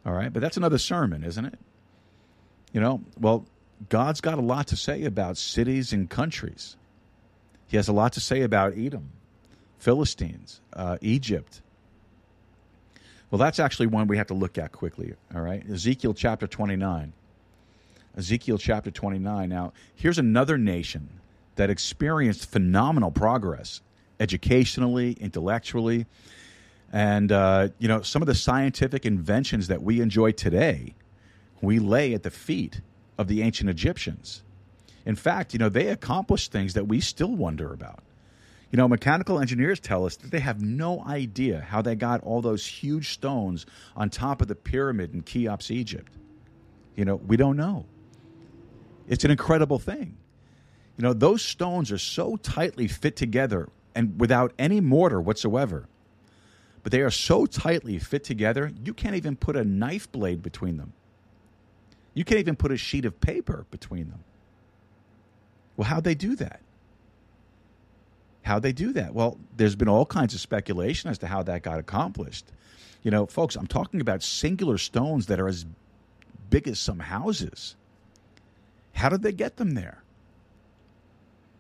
[0.06, 1.58] All right, but that's another sermon, isn't it?
[2.74, 3.48] You know, well,
[3.90, 6.76] God's got a lot to say about cities and countries.
[7.70, 9.10] He has a lot to say about Edom,
[9.80, 11.62] Philistines, uh, Egypt.
[13.30, 15.14] Well, that's actually one we have to look at quickly.
[15.36, 17.14] All right, Ezekiel chapter 29.
[18.18, 19.50] Ezekiel chapter 29.
[19.50, 21.20] Now, here's another nation
[21.56, 23.82] that experienced phenomenal progress
[24.20, 26.06] educationally, intellectually,
[26.92, 30.96] and uh, you know some of the scientific inventions that we enjoy today,
[31.62, 32.82] we lay at the feet
[33.18, 34.42] of the ancient Egyptians.
[35.06, 38.00] In fact, you know they accomplished things that we still wonder about.
[38.72, 42.42] You know, mechanical engineers tell us that they have no idea how they got all
[42.42, 43.66] those huge stones
[43.96, 46.12] on top of the pyramid in Cheops, Egypt.
[46.96, 47.86] You know, we don't know.
[49.08, 50.18] It's an incredible thing.
[50.98, 55.88] You know, those stones are so tightly fit together and without any mortar whatsoever.
[56.84, 60.78] But they are so tightly fit together, you can't even put a knife blade between
[60.78, 60.94] them.
[62.14, 64.24] You can't even put a sheet of paper between them.
[65.76, 66.62] Well, how'd they do that?
[68.48, 69.14] How'd they do that?
[69.14, 72.46] Well, there's been all kinds of speculation as to how that got accomplished.
[73.04, 75.66] You know, folks, I'm talking about singular stones that are as
[76.50, 77.76] big as some houses.
[78.94, 80.02] How did they get them there?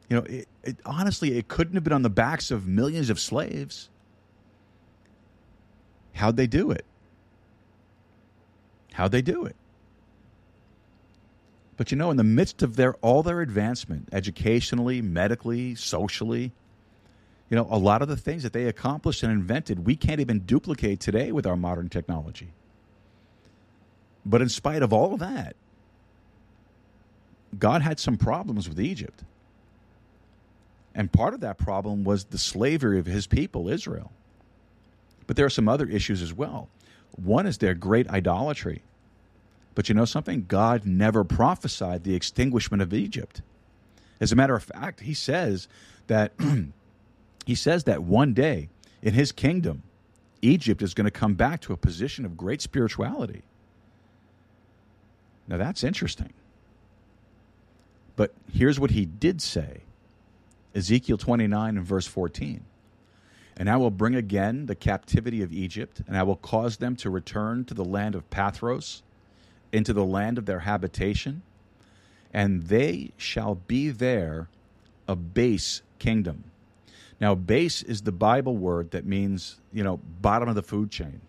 [0.10, 3.20] You know, it, it, honestly, it couldn't have been on the backs of millions of
[3.20, 3.90] slaves.
[6.14, 6.86] How'd they do it?
[8.94, 9.58] How'd they do it?
[11.76, 16.54] But you know, in the midst of their all their advancement, educationally, medically, socially,
[17.50, 20.40] you know, a lot of the things that they accomplished and invented, we can't even
[20.40, 22.50] duplicate today with our modern technology.
[24.26, 25.56] But in spite of all of that,
[27.58, 29.24] God had some problems with Egypt.
[30.94, 34.12] And part of that problem was the slavery of his people, Israel.
[35.28, 36.70] But there are some other issues as well.
[37.16, 38.82] One is their great idolatry.
[39.76, 40.46] But you know something?
[40.48, 43.42] God never prophesied the extinguishment of Egypt.
[44.20, 45.68] As a matter of fact, he says
[46.08, 46.34] that
[47.48, 48.68] he says that one day
[49.02, 49.84] in his kingdom,
[50.42, 53.42] Egypt is going to come back to a position of great spirituality.
[55.48, 56.34] Now that's interesting.
[58.18, 59.84] But here's what he did say
[60.76, 62.66] Ezekiel 29 and verse 14.
[63.56, 67.10] And I will bring again the captivity of Egypt, and I will cause them to
[67.10, 69.04] return to the land of Pathros,
[69.72, 71.44] into the land of their habitation,
[72.34, 74.50] and they shall be there
[75.08, 76.44] a base kingdom.
[77.20, 81.22] Now, base is the Bible word that means, you know, bottom of the food chain.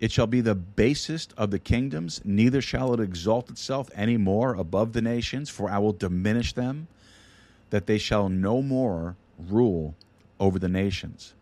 [0.00, 4.54] It shall be the basest of the kingdoms, neither shall it exalt itself any more
[4.54, 6.88] above the nations, for I will diminish them,
[7.70, 9.94] that they shall no more rule
[10.40, 11.34] over the nations.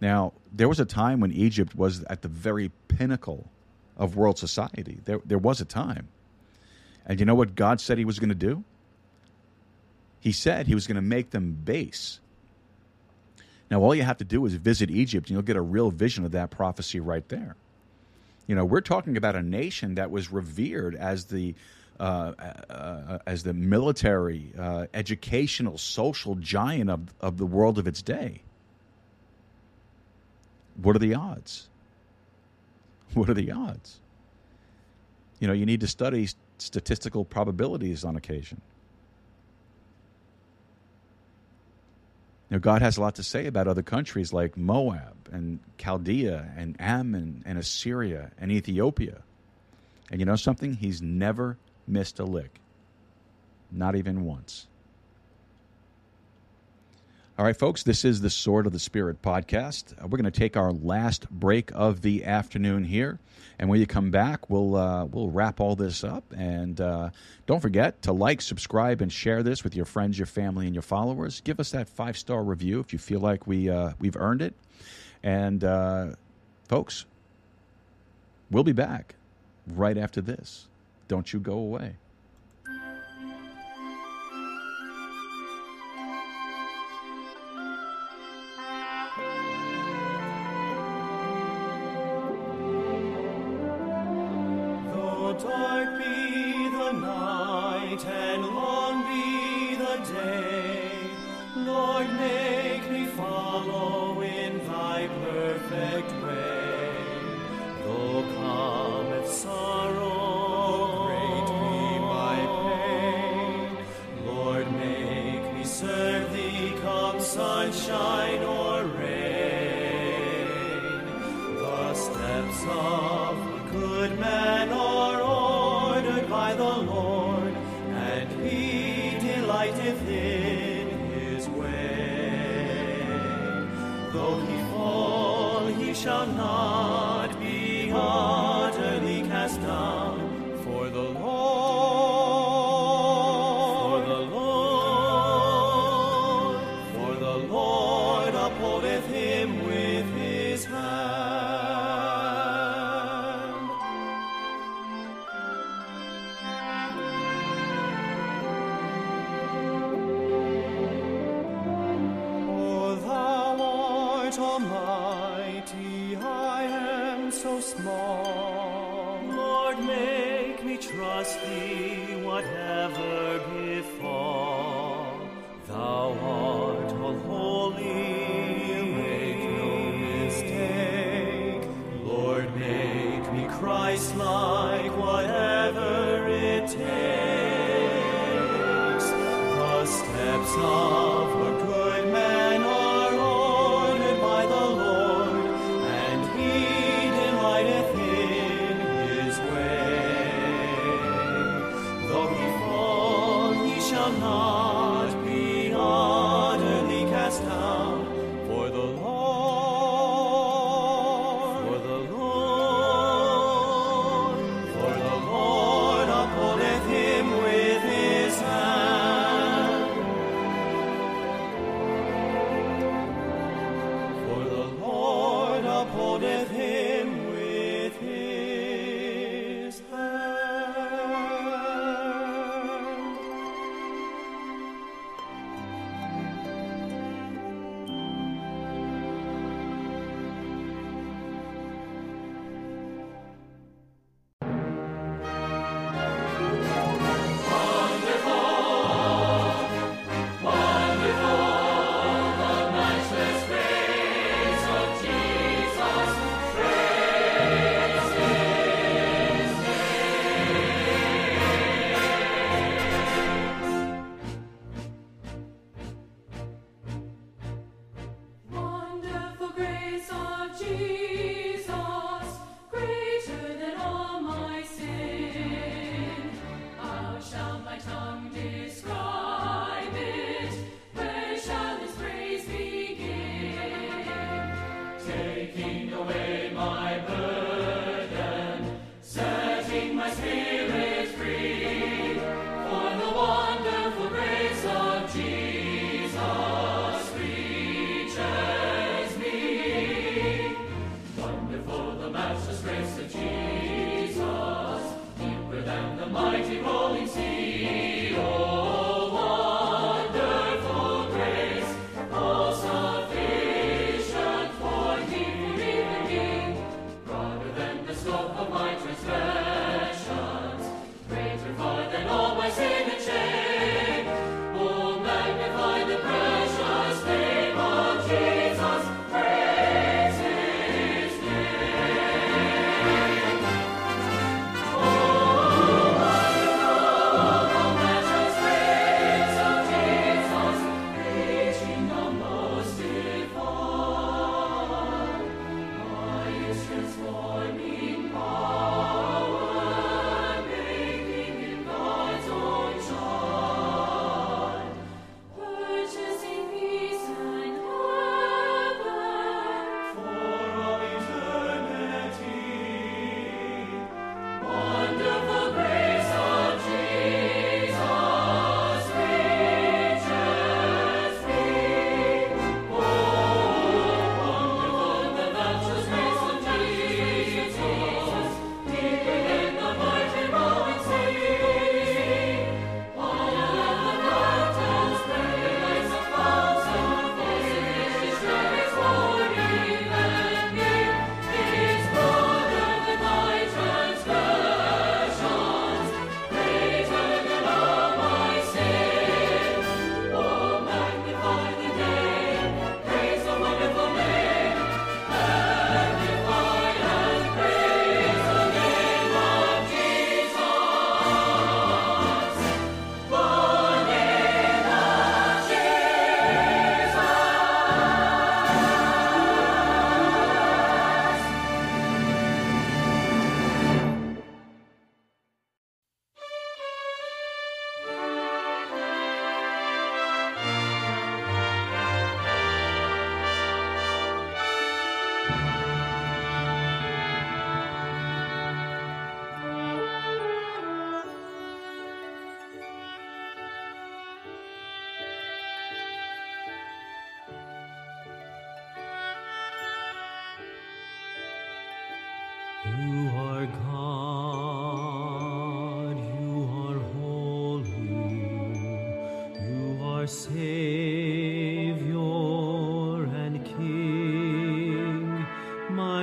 [0.00, 3.48] Now, there was a time when Egypt was at the very pinnacle
[3.96, 4.98] of world society.
[5.04, 6.08] There, there was a time.
[7.06, 8.64] And you know what God said he was going to do?
[10.26, 12.18] He said he was going to make them base.
[13.70, 16.24] Now, all you have to do is visit Egypt, and you'll get a real vision
[16.24, 17.54] of that prophecy right there.
[18.48, 21.54] You know, we're talking about a nation that was revered as the
[22.00, 22.32] uh,
[22.68, 28.42] uh, as the military, uh, educational, social giant of, of the world of its day.
[30.82, 31.68] What are the odds?
[33.14, 34.00] What are the odds?
[35.38, 36.28] You know, you need to study
[36.58, 38.60] statistical probabilities on occasion.
[42.50, 46.76] Know, God has a lot to say about other countries like Moab and Chaldea and
[46.78, 49.22] Ammon and Assyria and Ethiopia.
[50.10, 50.74] And you know something?
[50.74, 51.58] He's never
[51.88, 52.60] missed a lick.
[53.72, 54.68] Not even once.
[57.38, 59.92] All right, folks, this is the Sword of the Spirit podcast.
[59.92, 63.18] Uh, we're going to take our last break of the afternoon here,
[63.58, 66.24] and when you come back, we'll uh, we'll wrap all this up.
[66.34, 67.10] And uh,
[67.44, 70.80] don't forget to like, subscribe, and share this with your friends, your family, and your
[70.80, 71.42] followers.
[71.42, 74.54] Give us that five star review if you feel like we uh, we've earned it.
[75.22, 76.12] And uh,
[76.68, 77.04] folks,
[78.50, 79.14] we'll be back
[79.66, 80.68] right after this.
[81.06, 81.96] Don't you go away.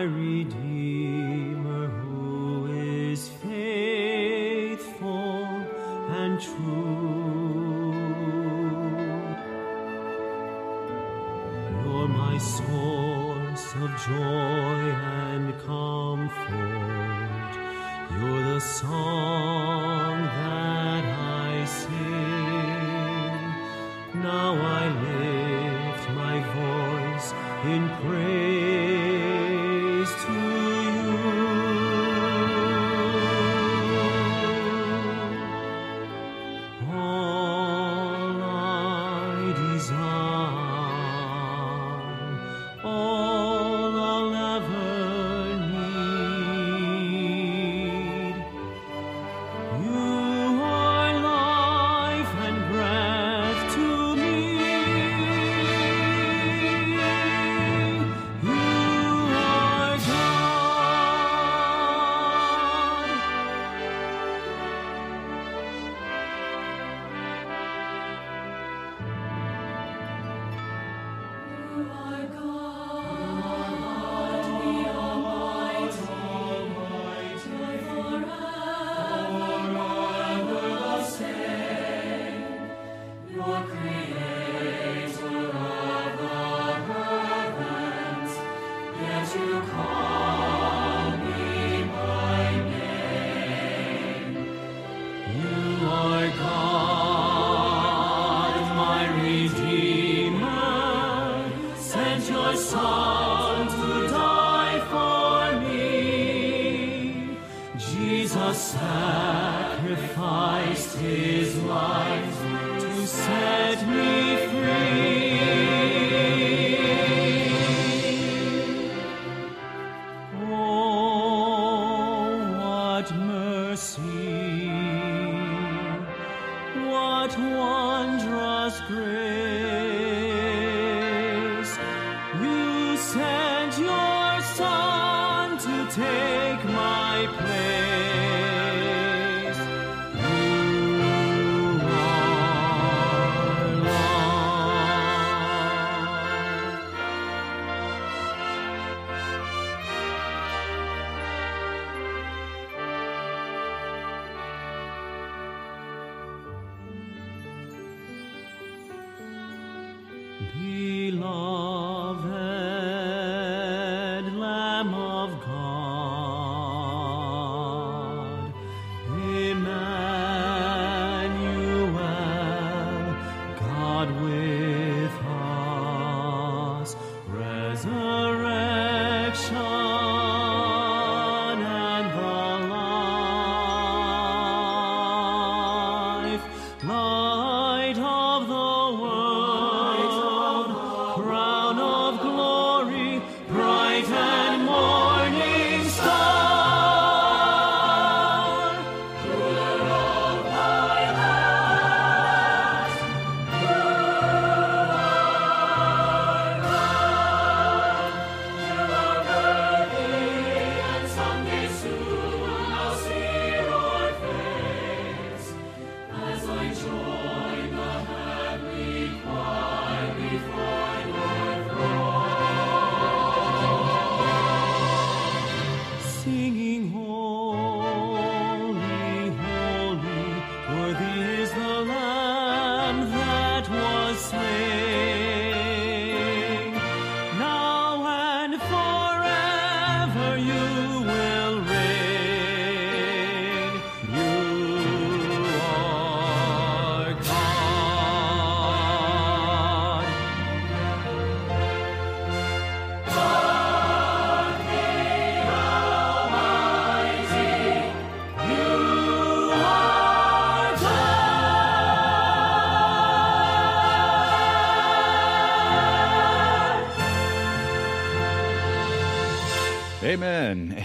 [0.07, 5.09] Redeemer who is faithful
[6.19, 7.93] and true.
[11.84, 14.81] You're my source of joy
[15.23, 17.53] and comfort.
[18.19, 22.03] You're the song that I sing.
[24.21, 25.12] Now I live.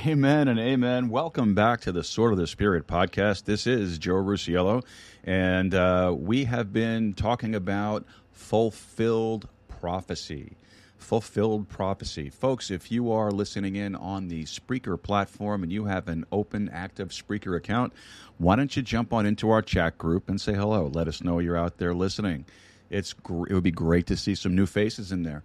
[0.06, 0.46] Amen.
[0.46, 1.08] And amen.
[1.08, 3.44] Welcome back to the Sword of the Spirit podcast.
[3.44, 4.84] This is Joe Rusiello,
[5.24, 10.56] and uh, we have been talking about fulfilled prophecy.
[10.98, 12.30] Fulfilled prophecy.
[12.30, 16.68] Folks, if you are listening in on the Spreaker platform and you have an open,
[16.68, 17.92] active Spreaker account,
[18.36, 20.90] why don't you jump on into our chat group and say hello?
[20.94, 22.44] Let us know you're out there listening.
[22.88, 25.42] It's gr- it would be great to see some new faces in there.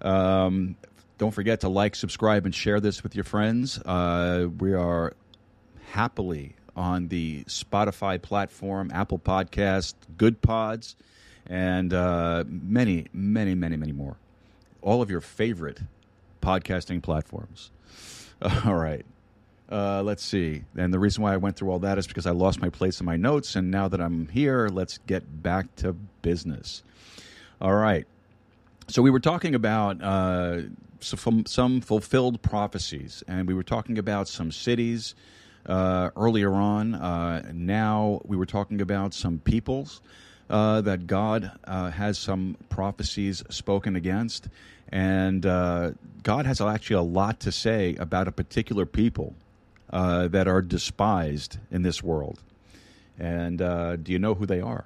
[0.00, 0.76] Um,
[1.18, 3.78] don't forget to like, subscribe, and share this with your friends.
[3.78, 5.14] Uh, we are
[5.90, 10.94] happily on the Spotify platform, Apple Podcast, Goodpods,
[11.46, 14.16] and uh, many, many, many, many more.
[14.80, 15.80] All of your favorite
[16.40, 17.72] podcasting platforms.
[18.64, 19.04] All right.
[19.70, 20.62] Uh, let's see.
[20.76, 23.00] And the reason why I went through all that is because I lost my place
[23.00, 23.54] in my notes.
[23.54, 25.92] And now that I'm here, let's get back to
[26.22, 26.82] business.
[27.60, 28.06] All right.
[28.86, 30.60] So we were talking about uh,
[31.00, 35.14] some, fulfilled prophecies, and we were talking about some cities
[35.66, 36.94] uh, earlier on.
[36.94, 40.00] Uh, now we were talking about some peoples
[40.50, 44.48] uh, that God uh, has some prophecies spoken against,
[44.90, 45.92] and uh,
[46.22, 49.34] God has actually a lot to say about a particular people
[49.90, 52.40] uh, that are despised in this world.
[53.18, 54.84] And do you know who they are?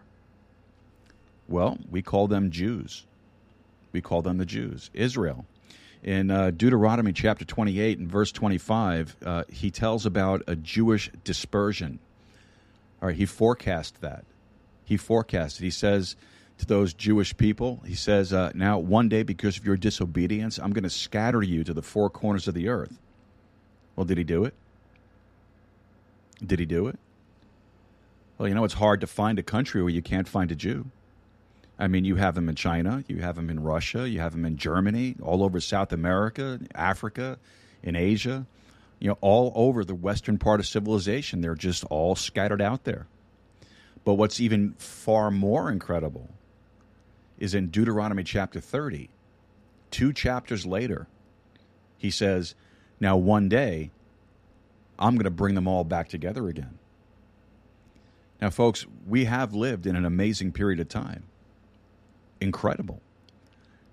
[1.48, 3.04] Well, we call them Jews.
[3.92, 5.44] We call them the Jews, Israel.
[6.02, 12.00] In uh, Deuteronomy chapter 28 and verse 25, uh, he tells about a Jewish dispersion.
[13.00, 14.24] All right, he forecast that.
[14.84, 15.62] He forecasted.
[15.62, 16.16] He says
[16.58, 20.72] to those Jewish people, he says, uh, Now, one day, because of your disobedience, I'm
[20.72, 22.98] going to scatter you to the four corners of the earth.
[23.94, 24.54] Well, did he do it?
[26.44, 26.98] Did he do it?
[28.38, 30.86] Well, you know, it's hard to find a country where you can't find a Jew.
[31.78, 34.44] I mean, you have them in China, you have them in Russia, you have them
[34.44, 37.38] in Germany, all over South America, Africa,
[37.82, 38.46] in Asia,
[39.00, 41.40] you know, all over the western part of civilization.
[41.40, 43.06] They're just all scattered out there.
[44.04, 46.30] But what's even far more incredible
[47.38, 49.10] is in Deuteronomy chapter 30,
[49.90, 51.08] two chapters later,
[51.98, 52.54] he says,
[53.00, 53.90] Now one day,
[54.98, 56.78] I'm going to bring them all back together again.
[58.40, 61.24] Now, folks, we have lived in an amazing period of time
[62.42, 63.00] incredible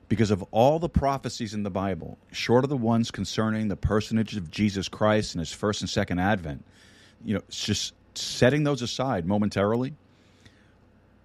[0.10, 4.36] because of all the prophecies in the Bible, short of the ones concerning the personage
[4.36, 6.66] of Jesus Christ and his first and second advent,
[7.24, 9.94] you know, just setting those aside momentarily,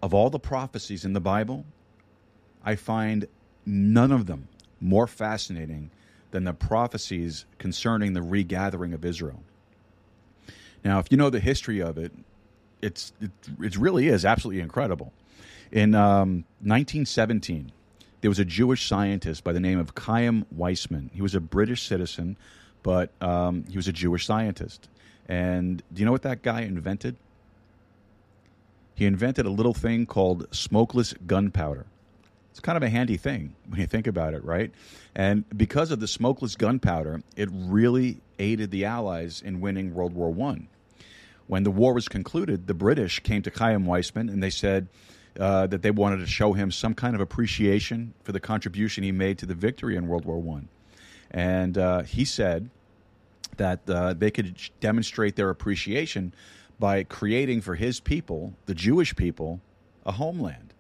[0.02, 1.64] of all the prophecies in the Bible,
[2.62, 3.26] I find
[3.64, 4.48] none of them
[4.80, 5.90] more fascinating
[6.30, 9.42] than the prophecies concerning the regathering of Israel.
[10.84, 12.12] Now, if you know the history of it,
[12.82, 13.30] it's it,
[13.60, 15.12] it really is absolutely incredible.
[15.72, 17.72] In um, 1917,
[18.20, 21.10] there was a Jewish scientist by the name of Chaim Weizmann.
[21.12, 22.36] He was a British citizen,
[22.82, 24.88] but um, he was a Jewish scientist.
[25.28, 27.16] And do you know what that guy invented?
[28.94, 31.86] He invented a little thing called smokeless gunpowder.
[32.50, 34.70] It's kind of a handy thing when you think about it, right?
[35.14, 40.30] And because of the smokeless gunpowder, it really aided the Allies in winning World War
[40.30, 40.68] One.
[41.46, 44.88] When the war was concluded, the British came to Chaim Weizmann and they said,
[45.38, 49.12] uh, that they wanted to show him some kind of appreciation for the contribution he
[49.12, 50.68] made to the victory in World War One,
[51.30, 52.70] and uh, he said
[53.56, 56.34] that uh, they could demonstrate their appreciation
[56.78, 59.60] by creating for his people, the Jewish people,
[60.04, 60.73] a homeland.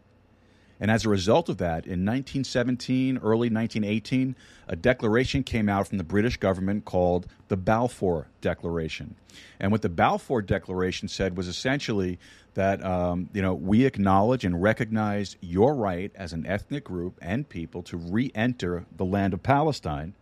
[0.80, 4.34] And as a result of that, in 1917, early 1918,
[4.68, 9.14] a declaration came out from the British government called the Balfour Declaration.
[9.60, 12.18] And what the Balfour Declaration said was essentially
[12.54, 17.48] that um, you know we acknowledge and recognize your right as an ethnic group and
[17.48, 20.14] people to re-enter the land of Palestine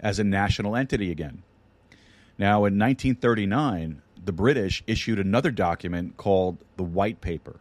[0.00, 1.42] as a national entity again.
[2.38, 7.60] Now, in 1939, the British issued another document called the White Paper.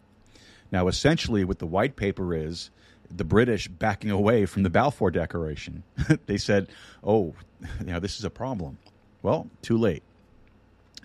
[0.72, 2.70] Now, essentially, what the White Paper is,
[3.10, 5.84] the British backing away from the Balfour Declaration.
[6.26, 6.68] they said,
[7.04, 7.34] "Oh,
[7.80, 8.78] you know, this is a problem."
[9.22, 10.04] Well, too late.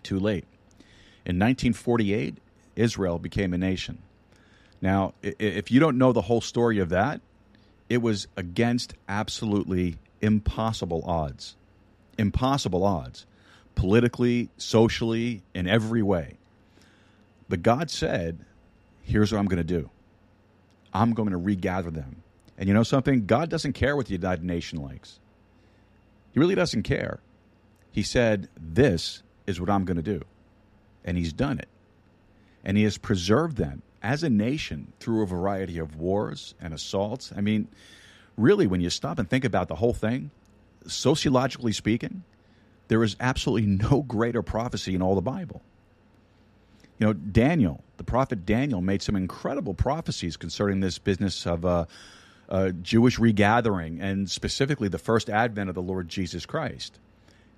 [0.02, 0.44] Too late.
[1.24, 2.38] In 1948,
[2.76, 3.98] Israel became a nation.
[4.80, 7.20] Now, if you don't know the whole story of that,
[7.88, 11.56] it was against absolutely impossible odds.
[12.18, 13.26] Impossible odds,
[13.74, 16.34] politically, socially, in every way.
[17.48, 18.44] But God said,
[19.02, 19.90] Here's what I'm going to do
[20.92, 22.22] I'm going to regather them.
[22.58, 23.26] And you know something?
[23.26, 25.18] God doesn't care what the United Nations likes.
[26.32, 27.20] He really doesn't care.
[27.90, 30.22] He said, This is what I'm going to do.
[31.04, 31.68] And He's done it
[32.64, 37.32] and he has preserved them as a nation through a variety of wars and assaults.
[37.36, 37.68] I mean,
[38.36, 40.30] really, when you stop and think about the whole thing,
[40.86, 42.22] sociologically speaking,
[42.88, 45.62] there is absolutely no greater prophecy in all the Bible.
[46.98, 51.84] You know, Daniel, the prophet Daniel, made some incredible prophecies concerning this business of uh,
[52.48, 56.98] uh, Jewish regathering and specifically the first advent of the Lord Jesus Christ.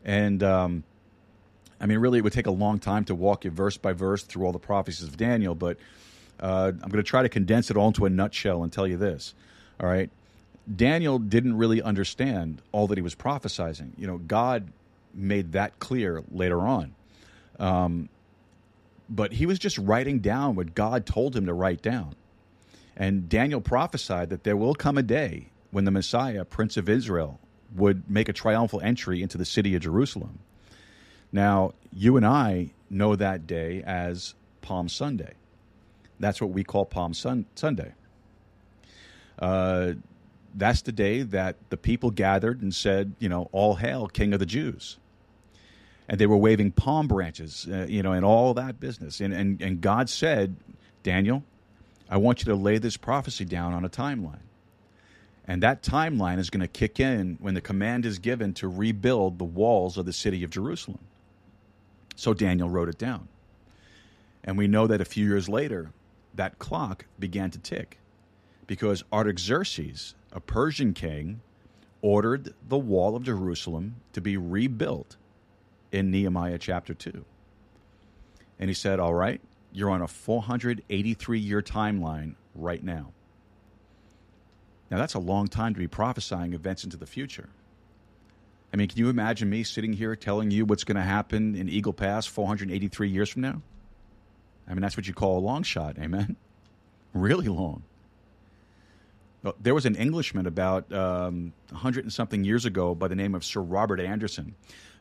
[0.05, 0.85] And um,
[1.81, 4.23] I mean, really, it would take a long time to walk you verse by verse
[4.23, 5.79] through all the prophecies of Daniel, but
[6.41, 8.99] uh, I'm going to try to condense it all into a nutshell and tell you
[8.99, 9.35] this.
[9.81, 10.11] All right.
[10.77, 13.91] Daniel didn't really understand all that he was prophesizing.
[13.97, 14.69] You know, God
[15.15, 16.95] made that clear later on.
[17.59, 18.09] Um,
[19.09, 22.15] but he was just writing down what God told him to write down.
[22.97, 27.41] And Daniel prophesied that there will come a day when the Messiah, Prince of Israel,
[27.75, 30.39] would make a triumphal entry into the city of Jerusalem.
[31.33, 35.35] Now, you and I know that day as Palm Sunday.
[36.21, 37.93] That's what we call Palm Sun- Sunday.
[39.39, 39.95] Uh,
[40.55, 44.39] that's the day that the people gathered and said, you know, all hail, King of
[44.39, 44.99] the Jews.
[46.09, 49.21] And they were waving palm branches, uh, you know, and all that business.
[49.21, 50.57] And, and, and God said,
[51.03, 51.43] Daniel,
[52.11, 54.41] I want you to lay this prophecy down on a timeline.
[55.47, 59.39] And that timeline is going to kick in when the command is given to rebuild
[59.39, 61.01] the walls of the city of Jerusalem.
[62.17, 63.29] So Daniel wrote it down.
[64.43, 65.91] And we know that a few years later,
[66.35, 67.99] that clock began to tick
[68.67, 71.41] because Artaxerxes, a Persian king,
[72.03, 75.17] ordered the wall of Jerusalem to be rebuilt
[75.95, 77.25] in Nehemiah chapter 2.
[78.59, 79.41] And he said, All right,
[79.73, 83.13] you're on a 483 year timeline right now.
[84.91, 87.49] Now, that's a long time to be prophesying events into the future.
[88.73, 91.69] I mean, can you imagine me sitting here telling you what's going to happen in
[91.69, 93.63] Eagle Pass 483 years from now?
[94.69, 96.37] I mean, that's what you call a long shot, amen?
[97.13, 97.85] Really long.
[99.61, 103.45] There was an Englishman about um, 100 and something years ago by the name of
[103.45, 104.57] Sir Robert Anderson.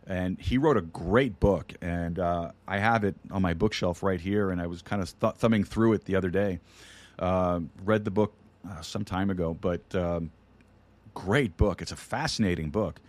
[0.05, 1.73] And he wrote a great book.
[1.81, 4.51] And uh, I have it on my bookshelf right here.
[4.51, 6.59] And I was kind of th- thumbing through it the other day.
[7.17, 8.34] Uh, read the book
[8.69, 10.31] uh, some time ago, but um,
[11.13, 11.81] great book.
[11.81, 12.99] It's a fascinating book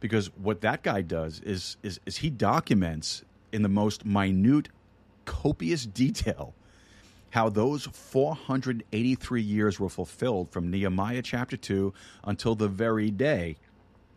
[0.00, 4.68] because what that guy does is, is, is he documents in the most minute,
[5.24, 6.54] copious detail
[7.32, 11.92] how those 483 years were fulfilled from Nehemiah chapter 2
[12.24, 13.56] until the very day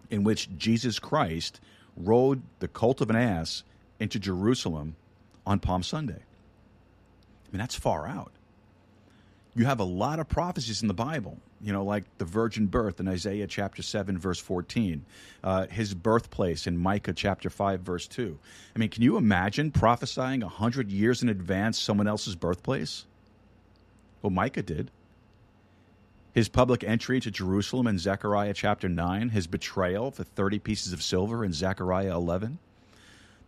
[0.09, 1.61] in which Jesus Christ
[1.95, 3.63] rode the cult of an ass
[3.99, 4.95] into Jerusalem
[5.45, 6.13] on Palm Sunday.
[6.13, 8.31] I mean, that's far out.
[9.55, 12.99] You have a lot of prophecies in the Bible, you know, like the virgin birth
[12.99, 15.05] in Isaiah chapter 7, verse 14,
[15.43, 18.37] uh, his birthplace in Micah chapter 5, verse 2.
[18.75, 23.05] I mean, can you imagine prophesying 100 years in advance someone else's birthplace?
[24.21, 24.91] Well, Micah did.
[26.35, 31.01] His public entry to Jerusalem in Zechariah chapter 9, his betrayal for 30 pieces of
[31.01, 32.59] silver in Zechariah 11.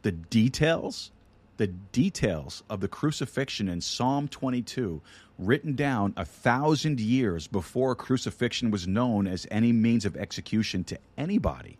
[0.04, 1.12] The details,
[1.58, 5.02] the details of the crucifixion in Psalm 22,
[5.38, 10.98] written down a thousand years before crucifixion was known as any means of execution to
[11.18, 11.78] anybody.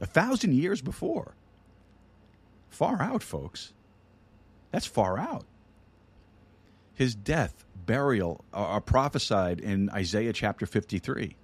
[0.00, 1.36] A thousand years before.
[2.68, 3.74] Far out, folks.
[4.72, 5.44] That's far out.
[6.94, 11.36] His death, burial are prophesied in Isaiah chapter 53.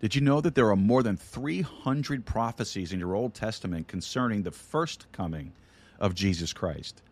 [0.00, 4.42] Did you know that there are more than 300 prophecies in your Old Testament concerning
[4.42, 5.52] the first coming
[5.98, 7.02] of Jesus Christ?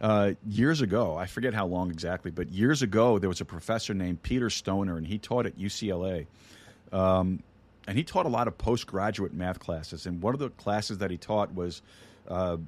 [0.00, 3.94] Uh, years ago, I forget how long exactly, but years ago, there was a professor
[3.94, 6.26] named Peter Stoner, and he taught at UCLA.
[6.92, 7.42] Um,
[7.86, 10.06] and he taught a lot of postgraduate math classes.
[10.06, 11.80] And one of the classes that he taught was
[12.28, 12.58] uh,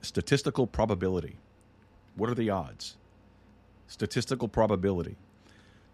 [0.00, 1.36] statistical probability.
[2.16, 2.96] What are the odds?
[3.86, 5.16] Statistical probability.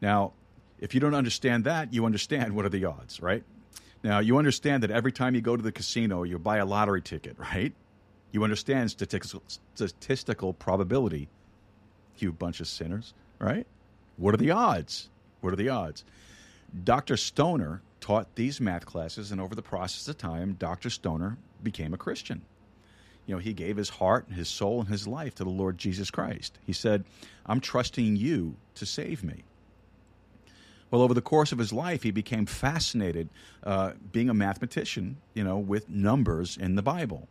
[0.00, 0.32] Now,
[0.78, 3.44] if you don't understand that, you understand what are the odds, right?
[4.02, 7.02] Now, you understand that every time you go to the casino, you buy a lottery
[7.02, 7.74] ticket, right?
[8.32, 9.42] You understand statistical,
[9.74, 11.28] statistical probability,
[12.18, 13.66] you bunch of sinners, right?
[14.16, 15.08] What are the odds?
[15.40, 16.04] What are the odds?
[16.84, 17.16] Dr.
[17.16, 20.88] Stoner taught these math classes, and over the process of time, Dr.
[20.88, 22.42] Stoner became a Christian.
[23.30, 25.78] You know, he gave his heart, and his soul, and his life to the Lord
[25.78, 26.58] Jesus Christ.
[26.66, 27.04] He said,
[27.46, 29.44] I'm trusting you to save me.
[30.90, 33.28] Well, over the course of his life, he became fascinated
[33.62, 37.28] uh, being a mathematician, you know, with numbers in the Bible.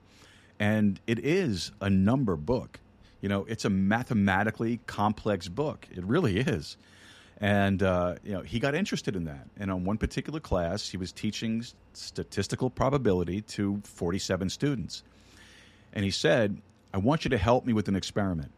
[0.57, 2.79] And it is a number book.
[3.19, 5.85] You know, it's a mathematically complex book.
[5.91, 6.77] It really is.
[7.41, 9.49] And, uh, you know, he got interested in that.
[9.57, 15.03] And on one particular class, he was teaching statistical probability to 47 students.
[15.93, 16.61] And he said,
[16.93, 18.51] I want you to help me with an experiment.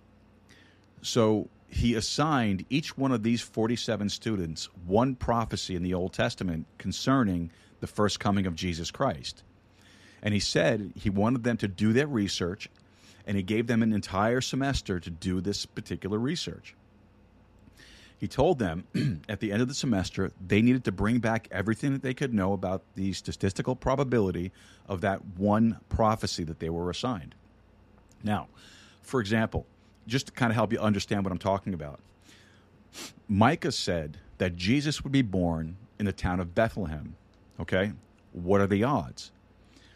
[1.01, 6.67] So he assigned each one of these 47 students one prophecy in the Old Testament
[6.77, 9.43] concerning the first coming of Jesus Christ.
[10.21, 12.69] And he said he wanted them to do their research,
[13.25, 16.75] and he gave them an entire semester to do this particular research.
[18.22, 18.85] He told them
[19.30, 22.35] at the end of the semester they needed to bring back everything that they could
[22.35, 24.52] know about the statistical probability
[24.88, 27.34] of that one prophecy that they were assigned.
[28.23, 28.48] Now,
[29.02, 29.65] for example,
[30.06, 31.99] just to kind of help you understand what I'm talking about,
[33.27, 37.15] Micah said that Jesus would be born in the town of Bethlehem.
[37.60, 37.93] Okay?
[38.34, 39.31] What are the odds?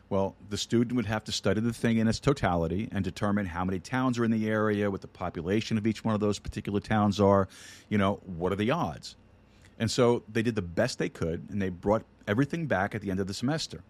[0.10, 3.66] Well, the student would have to study the thing in its totality and determine how
[3.66, 6.80] many towns are in the area, what the population of each one of those particular
[6.80, 7.48] towns are,
[7.90, 9.16] you know, what are the odds.
[9.80, 13.10] And so they did the best they could and they brought everything back at the
[13.10, 13.82] end of the semester.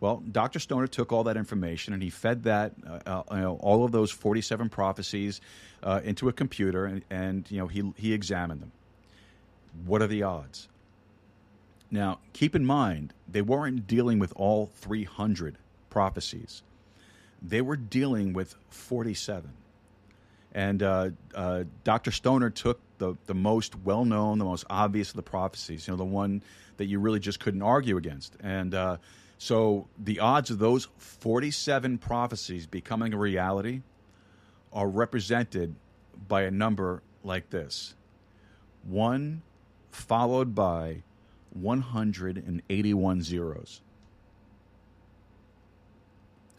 [0.00, 0.60] Well, Dr.
[0.60, 3.90] Stoner took all that information and he fed that, uh, uh, you know, all of
[3.90, 5.40] those 47 prophecies
[5.82, 8.70] uh, into a computer and, and, you know, he, he examined them.
[9.86, 10.68] What are the odds?
[11.90, 15.58] Now, keep in mind, they weren't dealing with all 300
[15.90, 16.62] prophecies.
[17.40, 19.50] They were dealing with 47.
[20.52, 22.10] And uh, uh, Dr.
[22.10, 25.96] Stoner took the, the most well known, the most obvious of the prophecies, you know,
[25.98, 26.42] the one
[26.78, 28.34] that you really just couldn't argue against.
[28.40, 28.96] And uh,
[29.38, 33.82] so the odds of those 47 prophecies becoming a reality
[34.72, 35.74] are represented
[36.26, 37.94] by a number like this
[38.82, 39.42] one
[39.90, 41.02] followed by
[41.62, 43.80] 181 zeros.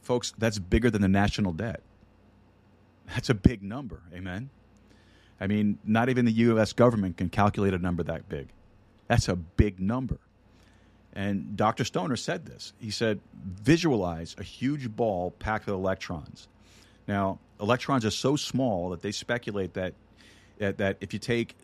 [0.01, 1.81] Folks, that's bigger than the national debt.
[3.07, 4.01] That's a big number.
[4.13, 4.49] Amen.
[5.39, 6.73] I mean, not even the U.S.
[6.73, 8.49] government can calculate a number that big.
[9.07, 10.17] That's a big number.
[11.13, 11.85] And Dr.
[11.85, 12.73] Stoner said this.
[12.79, 16.47] He said, visualize a huge ball packed with electrons.
[17.07, 19.93] Now, electrons are so small that they speculate that,
[20.59, 21.55] that, if you take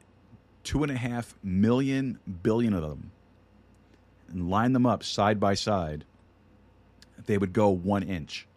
[0.64, 3.12] two and a half million billion of them
[4.30, 6.06] and line them up side by side,
[7.26, 8.48] they would go one inch.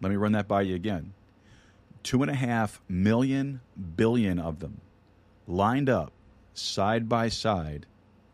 [0.00, 1.12] Let me run that by you again.
[2.02, 3.60] Two and a half million
[3.96, 4.80] billion of them
[5.46, 6.12] lined up
[6.54, 7.86] side by side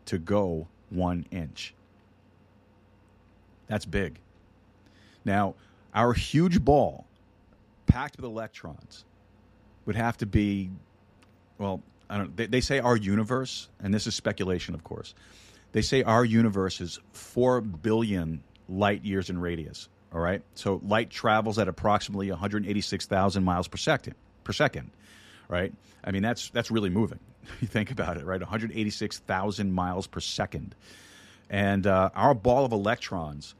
[0.05, 1.73] to go one inch.
[3.67, 4.19] That's big.
[5.23, 5.53] Now,
[5.93, 7.05] our huge ball
[7.85, 9.05] packed with electrons
[9.85, 10.71] would have to be,
[11.57, 12.35] well, I don't.
[12.35, 15.13] They, they say our universe, and this is speculation, of course.
[15.71, 19.89] They say our universe is four billion light years in radius.
[20.11, 24.15] All right, so light travels at approximately 186,000 miles per second.
[24.43, 24.89] Per second,
[25.47, 25.71] right?
[26.03, 27.19] I mean, that's that's really moving.
[27.61, 28.39] you think about it, right?
[28.39, 30.73] 186,000 miles per second,
[31.49, 33.53] and uh, our ball of electrons,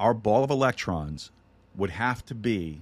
[0.00, 1.30] our ball of electrons,
[1.76, 2.80] would have to be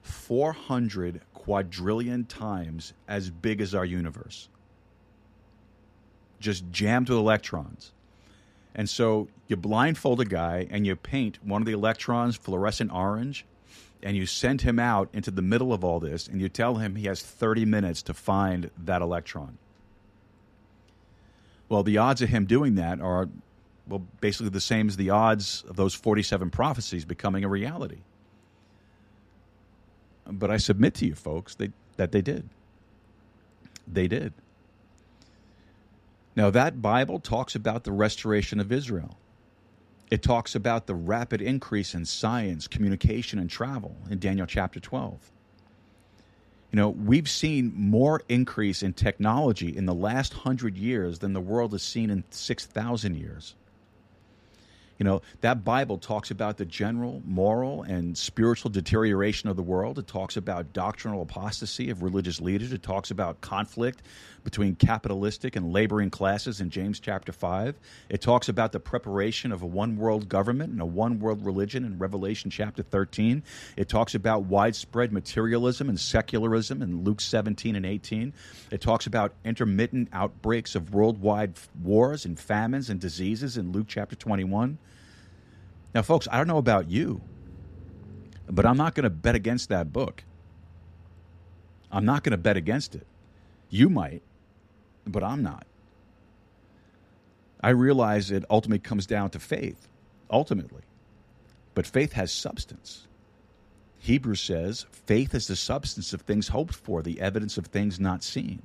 [0.00, 4.48] 400 quadrillion times as big as our universe.
[6.40, 7.92] Just jammed with electrons.
[8.74, 13.44] And so you blindfold a guy and you paint one of the electrons fluorescent orange
[14.02, 16.94] and you send him out into the middle of all this and you tell him
[16.94, 19.58] he has 30 minutes to find that electron.
[21.68, 23.28] Well, the odds of him doing that are
[23.86, 27.98] well basically the same as the odds of those 47 prophecies becoming a reality.
[30.26, 32.48] But I submit to you folks that they did.
[33.86, 34.32] They did.
[36.36, 39.18] Now, that Bible talks about the restoration of Israel.
[40.10, 45.30] It talks about the rapid increase in science, communication, and travel in Daniel chapter 12.
[46.72, 51.40] You know, we've seen more increase in technology in the last hundred years than the
[51.40, 53.54] world has seen in 6,000 years.
[55.00, 59.98] You know, that Bible talks about the general moral and spiritual deterioration of the world.
[59.98, 62.70] It talks about doctrinal apostasy of religious leaders.
[62.70, 64.02] It talks about conflict
[64.44, 67.76] between capitalistic and laboring classes in James chapter 5.
[68.10, 71.86] It talks about the preparation of a one world government and a one world religion
[71.86, 73.42] in Revelation chapter 13.
[73.78, 78.34] It talks about widespread materialism and secularism in Luke 17 and 18.
[78.70, 84.14] It talks about intermittent outbreaks of worldwide wars and famines and diseases in Luke chapter
[84.14, 84.76] 21.
[85.94, 87.20] Now, folks, I don't know about you,
[88.48, 90.24] but I'm not going to bet against that book.
[91.90, 93.06] I'm not going to bet against it.
[93.68, 94.22] You might,
[95.06, 95.66] but I'm not.
[97.60, 99.88] I realize it ultimately comes down to faith,
[100.30, 100.82] ultimately.
[101.74, 103.06] But faith has substance.
[103.98, 108.22] Hebrews says faith is the substance of things hoped for, the evidence of things not
[108.22, 108.62] seen.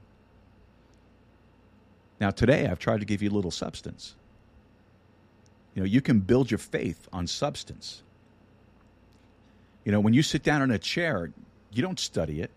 [2.22, 4.15] Now, today I've tried to give you a little substance.
[5.76, 8.02] You know, you can build your faith on substance.
[9.84, 11.31] You know, when you sit down in a chair,
[11.72, 12.49] you don't study it,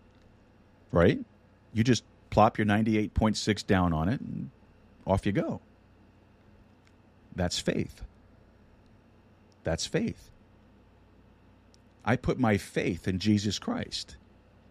[0.93, 1.19] right?
[1.75, 4.51] You just plop your 98.6 down on it and
[5.07, 5.61] off you go.
[7.35, 8.03] That's faith.
[9.65, 10.31] That's faith.
[12.05, 14.17] I put my faith in Jesus Christ,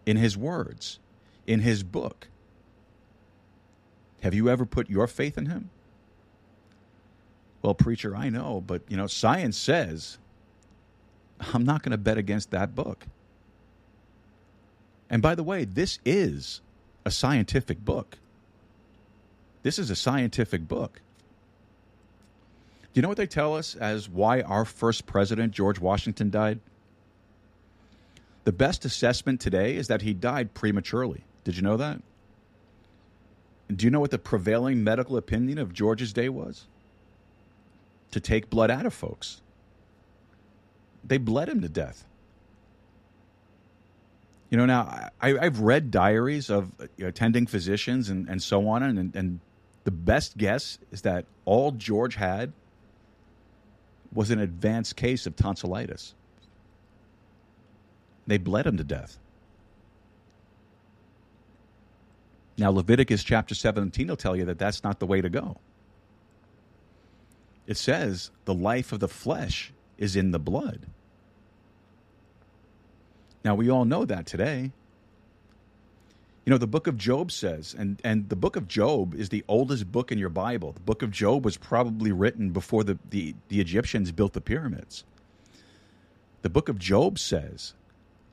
[0.06, 0.98] in his words,
[1.46, 2.28] in his book.
[4.22, 5.70] Have you ever put your faith in him?
[7.62, 10.18] Well, preacher, I know, but you know, science says
[11.40, 13.06] I'm not going to bet against that book.
[15.10, 16.60] And by the way, this is
[17.04, 18.18] a scientific book.
[19.62, 21.00] This is a scientific book.
[22.92, 26.60] Do you know what they tell us as why our first president, George Washington, died?
[28.44, 31.22] The best assessment today is that he died prematurely.
[31.44, 32.00] Did you know that?
[33.74, 36.66] Do you know what the prevailing medical opinion of George's day was?
[38.12, 39.42] To take blood out of folks.
[41.04, 42.06] They bled him to death.
[44.50, 48.82] You know, now I, have read diaries of uh, attending physicians and, and so on,
[48.82, 49.40] and, and
[49.84, 52.52] the best guess is that all George had
[54.12, 56.14] was an advanced case of tonsillitis.
[58.26, 59.18] They bled him to death.
[62.56, 65.56] Now, Leviticus chapter 17 will tell you that that's not the way to go.
[67.68, 70.86] It says the life of the flesh is in the blood.
[73.44, 74.72] Now, we all know that today.
[76.44, 79.44] You know, the book of Job says, and, and the book of Job is the
[79.48, 80.72] oldest book in your Bible.
[80.72, 85.04] The book of Job was probably written before the, the, the Egyptians built the pyramids.
[86.40, 87.74] The book of Job says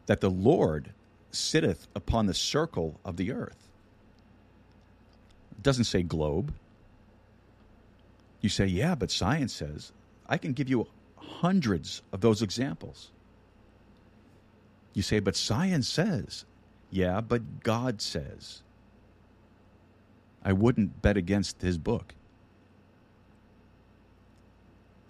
[0.05, 0.93] that the Lord
[1.31, 3.67] sitteth upon the circle of the earth.
[5.51, 6.53] It doesn't say globe.
[8.45, 9.91] You say, yeah, but science says.
[10.29, 10.85] I can give you
[11.17, 13.09] hundreds of those examples.
[14.93, 16.45] You say, but science says.
[16.91, 18.61] Yeah, but God says.
[20.43, 22.13] I wouldn't bet against his book.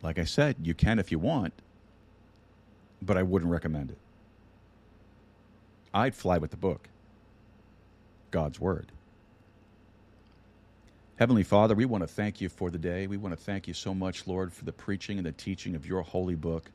[0.02, 1.54] Like I said, you can if you want,
[3.02, 3.98] but I wouldn't recommend it.
[5.94, 6.88] I'd fly with the book,
[8.32, 8.94] God's Word.
[11.18, 13.08] Heavenly Father, we want to thank you for the day.
[13.08, 15.86] We want to thank you so much, Lord, for the preaching and the teaching of
[15.86, 16.70] your holy book.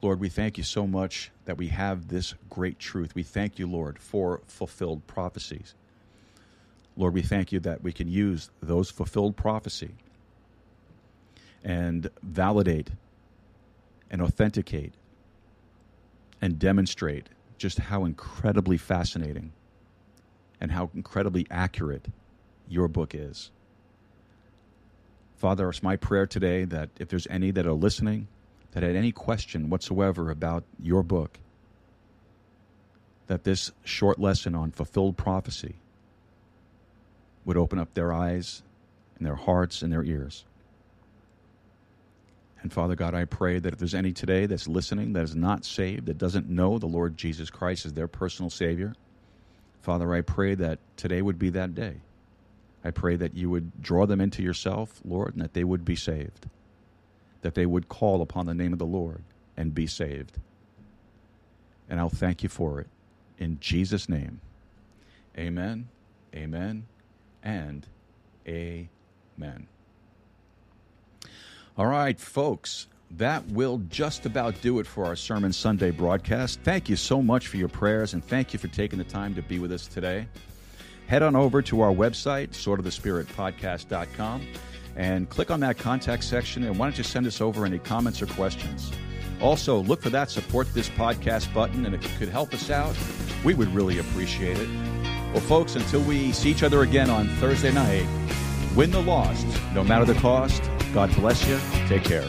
[0.00, 3.14] Lord, we thank you so much that we have this great truth.
[3.14, 5.74] We thank you, Lord, for fulfilled prophecies.
[6.96, 9.90] Lord, we thank you that we can use those fulfilled prophecy
[11.62, 12.88] and validate
[14.10, 14.94] and authenticate
[16.40, 17.28] and demonstrate
[17.58, 19.52] just how incredibly fascinating
[20.58, 22.06] and how incredibly accurate
[22.66, 23.50] your book is.
[25.38, 28.26] Father, it's my prayer today that if there's any that are listening,
[28.72, 31.38] that had any question whatsoever about your book,
[33.28, 35.76] that this short lesson on fulfilled prophecy
[37.44, 38.62] would open up their eyes
[39.16, 40.44] and their hearts and their ears.
[42.60, 45.64] And Father God, I pray that if there's any today that's listening that is not
[45.64, 48.94] saved, that doesn't know the Lord Jesus Christ as their personal Savior,
[49.82, 51.98] Father, I pray that today would be that day.
[52.84, 55.96] I pray that you would draw them into yourself, Lord, and that they would be
[55.96, 56.48] saved
[57.42, 59.22] that they would call upon the name of the Lord
[59.56, 60.38] and be saved.
[61.88, 62.88] And I'll thank you for it.
[63.38, 64.40] In Jesus' name,
[65.36, 65.88] amen,
[66.34, 66.86] amen,
[67.42, 67.86] and
[68.46, 69.68] amen.
[71.76, 76.60] All right, folks, that will just about do it for our Sermon Sunday broadcast.
[76.64, 79.42] Thank you so much for your prayers and thank you for taking the time to
[79.42, 80.26] be with us today.
[81.08, 84.46] Head on over to our website, swordofthespiritpodcast.com
[84.94, 86.64] and click on that contact section.
[86.64, 88.92] And why don't you send us over any comments or questions?
[89.40, 91.86] Also, look for that support this podcast button.
[91.86, 92.94] And if you could help us out,
[93.44, 94.68] we would really appreciate it.
[95.32, 98.06] Well, folks, until we see each other again on Thursday night,
[98.74, 100.62] win the lost, no matter the cost.
[100.92, 101.58] God bless you.
[101.86, 102.28] Take care.